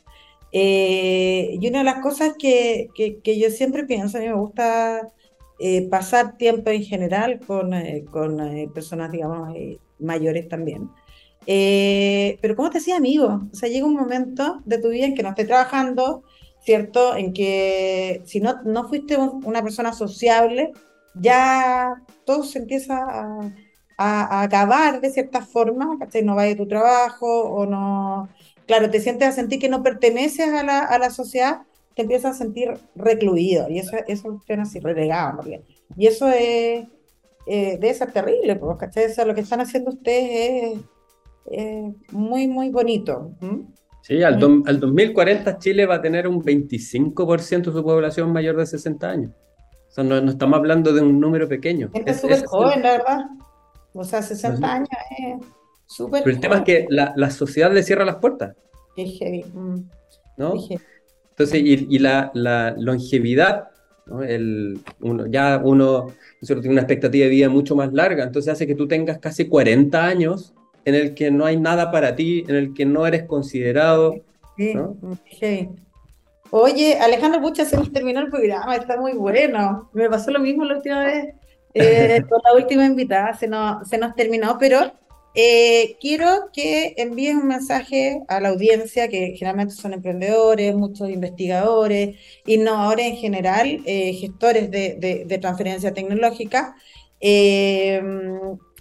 Eh, 0.52 1.56
y 1.60 1.68
una 1.68 1.78
de 1.78 1.84
las 1.84 2.00
cosas 2.00 2.34
que, 2.38 2.88
que, 2.94 3.38
yo 3.38 3.50
siempre 3.50 3.84
pienso, 3.84 4.18
a 4.18 4.20
mí 4.20 4.28
me 4.28 4.34
gusta 4.34 5.12
eh, 5.58 5.88
pasar 5.88 6.36
tiempo 6.36 6.70
en 6.70 6.82
general 6.84 7.40
con, 7.40 7.72
con 8.10 8.38
personas, 8.72 9.12
digamos, 9.12 9.54
mayores 9.98 10.48
también. 10.48 10.90
pero 11.46 12.56
¿cómo 12.56 12.70
te 12.70 12.78
hacía 12.78 12.96
amigo? 12.96 13.48
O 13.52 13.54
sea, 13.56 13.68
llega 13.68 13.86
un 13.86 13.94
momento 13.94 14.62
de 14.64 14.78
tu 14.78 14.88
vida 14.90 15.06
en 15.06 15.14
que 15.14 15.22
no 15.22 15.30
estés 15.30 15.46
trabajando, 15.46 16.24
¿cierto? 16.64 17.16
En 17.16 17.32
que 17.32 18.22
si 18.24 18.40
no, 18.40 18.62
no 18.64 18.88
fuiste 18.88 19.16
una 19.16 19.62
persona 19.62 19.92
sociable, 19.92 20.72
ya 21.14 21.94
todo 22.24 22.42
se 22.44 22.58
empieza 22.60 22.98
a 22.98 23.52
a, 23.96 24.42
acabar 24.42 25.00
de 25.00 25.10
cierta 25.10 25.42
forma, 25.42 25.96
¿cachai? 25.98 26.22
No 26.22 26.34
vaya 26.34 26.52
a 26.52 26.56
tu 26.56 26.66
trabajo 26.66 27.26
o 27.26 27.66
no, 27.66 28.28
claro, 28.66 28.90
te 28.90 29.00
sientes 29.00 29.28
a 29.28 29.32
sentir 29.32 29.60
que 29.60 29.68
no 29.68 29.82
perteneces 29.82 30.48
a 30.48 30.62
la, 30.62 30.80
a 30.80 30.98
la 30.98 31.10
sociedad, 31.10 31.62
te 31.94 32.02
empiezas 32.02 32.34
a 32.34 32.38
sentir 32.38 32.74
recluido 32.96 33.68
y 33.68 33.78
eso, 33.78 33.96
eso 34.06 34.40
es 34.46 34.58
así, 34.58 34.80
relegado, 34.80 35.42
Y 35.96 36.06
eso 36.06 36.28
es, 36.28 36.86
eh, 37.46 37.78
debe 37.80 37.94
ser 37.94 38.12
terrible, 38.12 38.56
pues, 38.56 38.76
¿cachai? 38.78 39.06
O 39.16 39.24
lo 39.24 39.34
que 39.34 39.42
están 39.42 39.60
haciendo 39.60 39.90
ustedes 39.90 40.78
es, 41.50 41.94
muy, 42.10 42.48
muy 42.48 42.70
bonito. 42.70 43.32
Sí, 44.00 44.22
al, 44.22 44.34
al, 44.66 44.80
2040 44.80 45.58
Chile 45.58 45.86
va 45.86 45.96
a 45.96 46.02
tener 46.02 46.26
un 46.26 46.42
25% 46.42 47.64
de 47.66 47.72
su 47.72 47.82
población 47.82 48.32
mayor 48.32 48.56
de 48.56 48.66
60 48.66 49.08
años. 49.08 49.32
O 49.88 49.92
sea, 49.94 50.04
no, 50.04 50.20
no 50.20 50.30
estamos 50.30 50.58
hablando 50.58 50.92
de 50.92 51.02
un 51.02 51.20
número 51.20 51.46
pequeño. 51.46 51.90
es 52.04 52.20
súper 52.20 52.44
joven, 52.46 52.82
la 52.82 52.92
verdad. 52.92 53.24
O 53.94 54.04
sea, 54.04 54.22
60 54.22 54.72
años 54.72 54.88
es 55.18 55.46
súper. 55.86 56.22
Pero 56.24 56.34
el 56.34 56.40
tema 56.40 56.56
es 56.56 56.62
que 56.62 56.86
la, 56.90 57.14
la, 57.16 57.30
sociedad 57.30 57.72
le 57.72 57.82
cierra 57.82 58.04
las 58.04 58.16
puertas. 58.16 58.56
Es 58.96 59.18
heavy. 59.18 59.44
Mm. 59.54 59.88
¿No? 60.36 60.54
Entonces, 61.30 61.60
y, 61.62 61.86
y 61.88 61.98
la, 62.00 62.30
la, 62.34 62.74
longevidad, 62.76 63.68
¿no? 64.06 64.22
el, 64.22 64.80
uno, 65.00 65.26
ya 65.26 65.60
uno 65.64 66.12
tiene 66.40 66.70
una 66.70 66.80
expectativa 66.80 67.24
de 67.24 67.30
vida 67.30 67.48
mucho 67.48 67.74
más 67.76 67.92
larga, 67.92 68.24
entonces 68.24 68.52
hace 68.52 68.66
que 68.66 68.74
tú 68.74 68.86
tengas 68.86 69.18
casi 69.18 69.48
40 69.48 70.04
años 70.04 70.52
en 70.84 70.94
el 70.94 71.14
que 71.14 71.30
no 71.30 71.46
hay 71.46 71.56
nada 71.56 71.90
para 71.90 72.14
ti, 72.14 72.44
en 72.48 72.56
el 72.56 72.74
que 72.74 72.84
no 72.84 73.06
eres 73.06 73.24
considerado. 73.24 74.14
Sí, 74.56 74.74
¿no? 74.74 74.96
heavy. 75.24 75.70
Oye, 76.50 76.98
Alejandro 77.00 77.40
Pucha, 77.40 77.64
se 77.64 77.76
nos 77.76 77.92
terminó 77.92 78.20
el 78.20 78.30
programa, 78.30 78.76
está 78.76 78.96
muy 78.96 79.14
bueno. 79.14 79.90
Me 79.92 80.08
pasó 80.08 80.30
lo 80.30 80.38
mismo 80.38 80.64
la 80.64 80.76
última 80.76 81.04
vez. 81.04 81.34
Eh, 81.74 82.22
con 82.28 82.40
la 82.44 82.54
última 82.54 82.86
invitada 82.86 83.34
se 83.34 83.48
nos, 83.48 84.14
terminó, 84.16 84.56
pero 84.58 84.92
eh, 85.34 85.96
quiero 86.00 86.50
que 86.52 86.94
envíes 86.96 87.34
un 87.34 87.48
mensaje 87.48 88.22
a 88.28 88.40
la 88.40 88.50
audiencia, 88.50 89.08
que 89.08 89.34
generalmente 89.36 89.74
son 89.74 89.92
emprendedores, 89.92 90.74
muchos 90.76 91.10
investigadores, 91.10 92.16
innovadores 92.46 93.06
en 93.06 93.16
general, 93.16 93.82
eh, 93.86 94.12
gestores 94.14 94.70
de, 94.70 95.38
transferencia 95.40 95.92
tecnológica, 95.92 96.76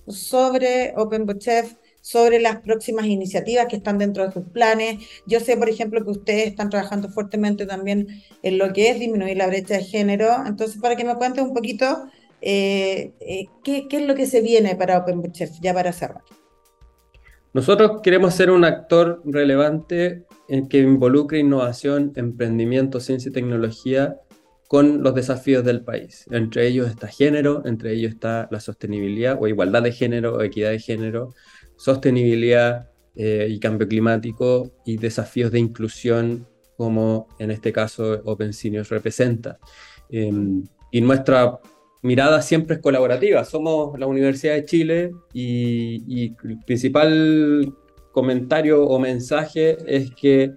sobre 0.08 0.94
OpenBochef, 0.98 1.76
sobre 2.04 2.42
las 2.42 2.58
próximas 2.58 3.06
iniciativas 3.06 3.68
que 3.68 3.78
están 3.78 3.98
dentro 3.98 4.26
de 4.28 4.34
sus 4.34 4.44
planes. 4.50 4.98
Yo 5.26 5.40
sé, 5.40 5.56
por 5.56 5.70
ejemplo, 5.70 6.04
que 6.04 6.12
ustedes 6.12 6.48
están 6.48 6.70
trabajando 6.70 7.10
fuertemente 7.10 7.66
también 7.66 8.08
en 8.44 8.58
lo 8.58 8.74
que 8.74 8.90
es 8.90 9.00
disminuir 9.00 9.38
la 9.38 9.48
brecha 9.48 9.76
de 9.76 9.86
género. 9.86 10.28
Entonces, 10.46 10.82
para 10.82 10.98
que 10.98 11.06
me 11.06 11.16
cuentes 11.16 11.46
un 11.46 11.54
poquito 11.54 12.10
eh, 12.46 13.14
eh, 13.22 13.48
¿qué, 13.64 13.88
es 13.90 14.06
lo 14.06 14.16
que 14.16 14.26
se 14.26 14.42
viene 14.42 14.76
para 14.76 14.98
OpenChef, 14.98 15.62
ya 15.62 15.74
para 15.74 15.94
cerrar? 15.94 16.24
Nosotros 17.54 18.02
queremos 18.02 18.34
ser 18.34 18.52
un 18.52 18.66
actor 18.66 19.22
relevante 19.24 20.26
en 20.50 20.68
que 20.68 20.80
involucre 20.80 21.40
innovación, 21.40 22.12
emprendimiento, 22.16 23.00
ciencia 23.00 23.30
y 23.30 23.32
tecnología 23.32 24.18
con 24.68 25.04
los 25.04 25.16
desafíos 25.16 25.64
del 25.64 25.86
país. 25.86 26.26
Entre 26.32 26.68
ellos 26.68 26.90
está 26.90 27.08
género, 27.08 27.62
entre 27.66 27.94
ellos 27.94 28.12
está 28.12 28.50
la 28.52 28.60
sostenibilidad 28.60 29.38
o 29.40 29.48
igualdad 29.48 29.84
de 29.84 29.94
género 29.94 30.36
o 30.36 30.42
equidad 30.42 30.72
de 30.72 30.80
género, 30.80 31.34
sostenibilidad 31.78 32.90
eh, 33.16 33.48
y 33.50 33.58
cambio 33.60 33.88
climático 33.88 34.74
y 34.86 34.98
desafíos 34.98 35.52
de 35.52 35.60
inclusión 35.60 36.48
como 36.76 37.30
en 37.40 37.52
este 37.52 37.72
caso 37.72 38.22
Open 38.26 38.52
representa. 38.90 39.60
Em, 40.10 40.66
y 40.92 41.00
nuestra 41.00 41.60
mirada 42.04 42.42
siempre 42.42 42.76
es 42.76 42.82
colaborativa. 42.82 43.44
Somos 43.46 43.98
la 43.98 44.06
Universidad 44.06 44.54
de 44.54 44.66
Chile 44.66 45.12
y, 45.34 46.36
el 46.44 46.60
principal 46.66 47.74
comentario 48.12 48.86
o 48.86 49.00
mensaje 49.00 49.78
es 49.88 50.12
que 50.12 50.52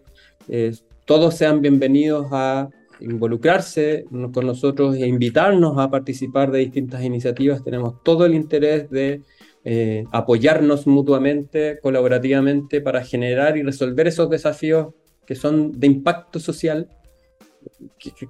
eh, 0.48 0.72
todos 1.06 1.34
sean 1.34 1.62
bienvenidos 1.62 2.26
a 2.32 2.68
involucrarse 3.00 4.04
con 4.32 4.46
nosotros 4.46 4.96
e 4.96 5.06
invitarnos 5.06 5.78
a 5.78 5.90
participar 5.90 6.50
de 6.50 6.58
distintas 6.60 7.02
iniciativas. 7.02 7.62
Tenemos 7.62 8.02
todo 8.02 8.26
el 8.26 8.34
interés 8.34 8.90
de 8.90 9.22
eh, 9.64 10.04
apoyarnos 10.12 10.86
mutuamente, 10.86 11.78
colaborativamente, 11.80 12.80
para 12.80 13.04
generar 13.04 13.56
y 13.56 13.62
resolver 13.62 14.06
esos 14.08 14.28
desafíos 14.28 14.88
que 15.26 15.34
son 15.34 15.72
de 15.78 15.86
impacto 15.86 16.40
social 16.40 16.88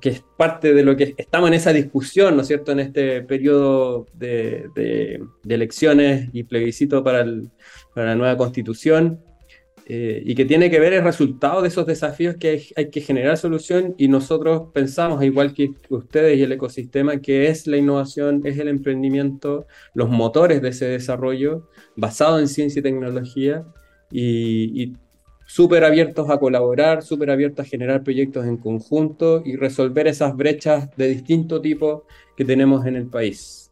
que, 0.00 0.08
es 0.08 0.24
parte 0.36 0.74
de 0.74 0.82
lo 0.82 0.96
que 0.96 1.14
estamos 1.16 1.48
en 1.48 1.54
esa 1.54 1.72
discusión, 1.72 2.36
¿no 2.36 2.42
es 2.42 2.48
cierto?, 2.48 2.72
en 2.72 2.80
este 2.80 3.22
periodo 3.22 4.06
de, 4.14 4.68
elecciones 5.48 6.28
y 6.32 6.44
plebiscito 6.44 7.02
para, 7.02 7.24
la 7.24 8.14
nueva 8.14 8.36
constitución, 8.36 9.20
eh, 9.88 10.20
y 10.24 10.34
que 10.34 10.44
tiene 10.44 10.68
que 10.68 10.80
ver 10.80 10.94
el 10.94 11.04
resultado 11.04 11.62
de 11.62 11.68
esos 11.68 11.86
desafíos 11.86 12.34
que 12.36 12.64
hay, 12.76 12.90
que 12.90 13.00
generar 13.00 13.36
solución, 13.36 13.94
y 13.98 14.08
nosotros 14.08 14.68
pensamos, 14.72 15.22
igual 15.22 15.54
que 15.54 15.70
ustedes 15.88 16.38
y 16.38 16.42
el 16.42 16.52
ecosistema, 16.52 17.20
que 17.20 17.48
es 17.48 17.66
la 17.66 17.76
innovación, 17.76 18.42
es 18.44 18.58
el 18.58 18.68
emprendimiento, 18.68 19.66
los 19.94 20.08
motores 20.08 20.60
de 20.62 20.70
ese 20.70 20.86
desarrollo 20.86 21.68
basado 21.94 22.38
en 22.38 22.48
ciencia 22.48 22.80
y 22.80 22.82
tecnología, 22.82 23.64
y, 24.10 24.82
y 24.82 24.96
súper 25.46 25.84
abiertos 25.84 26.28
a 26.28 26.38
colaborar, 26.38 27.02
súper 27.02 27.30
abiertos 27.30 27.64
a 27.64 27.68
generar 27.68 28.02
proyectos 28.02 28.46
en 28.46 28.56
conjunto 28.56 29.42
y 29.44 29.56
resolver 29.56 30.06
esas 30.08 30.36
brechas 30.36 30.94
de 30.96 31.08
distinto 31.08 31.60
tipo 31.60 32.04
que 32.36 32.44
tenemos 32.44 32.84
en 32.84 32.96
el 32.96 33.06
país. 33.06 33.70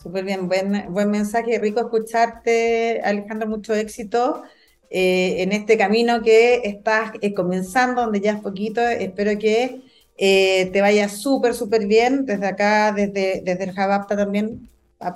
Súper 0.00 0.24
bien, 0.24 0.48
buen, 0.48 0.86
buen 0.88 1.10
mensaje, 1.10 1.58
rico 1.58 1.80
escucharte, 1.80 3.02
Alejandro, 3.04 3.48
mucho 3.48 3.74
éxito 3.74 4.42
eh, 4.88 5.42
en 5.42 5.52
este 5.52 5.76
camino 5.76 6.22
que 6.22 6.62
estás 6.64 7.12
eh, 7.20 7.34
comenzando, 7.34 8.02
donde 8.02 8.20
ya 8.20 8.32
es 8.32 8.40
poquito, 8.40 8.80
espero 8.80 9.38
que 9.38 9.82
eh, 10.16 10.70
te 10.72 10.80
vaya 10.80 11.08
súper, 11.08 11.54
súper 11.54 11.86
bien, 11.86 12.24
desde 12.24 12.46
acá, 12.46 12.92
desde, 12.92 13.42
desde 13.44 13.64
el 13.64 13.72
Javapta 13.72 14.16
también, 14.16 14.70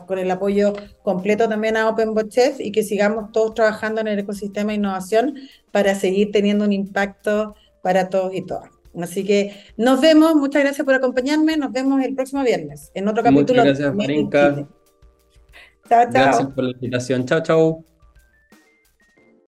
con 0.07 0.18
el 0.18 0.31
apoyo 0.31 0.73
completo 1.03 1.49
también 1.49 1.77
a 1.77 1.88
OpenBotChef 1.88 2.61
y 2.61 2.73
que 2.73 2.83
sigamos 2.83 3.33
todos 3.33 3.55
trabajando 3.55 4.01
en 4.01 4.09
el 4.09 4.18
ecosistema 4.18 4.73
de 4.73 4.79
innovación 4.79 5.35
para 5.73 5.94
seguir 5.94 6.33
teniendo 6.33 6.64
un 6.64 6.73
impacto 6.73 7.55
para 7.83 8.09
todos 8.09 8.35
y 8.35 8.42
todas. 8.42 8.70
Así 9.01 9.25
que 9.25 9.53
nos 9.77 10.01
vemos, 10.01 10.35
muchas 10.37 10.62
gracias 10.62 10.85
por 10.85 10.94
acompañarme, 10.94 11.57
nos 11.57 11.73
vemos 11.73 12.03
el 12.03 12.14
próximo 12.14 12.42
viernes 12.42 12.90
en 12.94 13.09
otro 13.09 13.23
capítulo. 13.23 13.62
Muchas 13.62 13.79
gracias, 13.79 13.94
Marinka. 13.94 14.68
Chao, 15.88 16.05
chao. 16.05 16.11
Gracias 16.11 16.49
por 16.49 16.64
la 16.64 16.70
invitación. 16.70 17.27
Chao, 17.27 17.42
chao. 17.42 17.93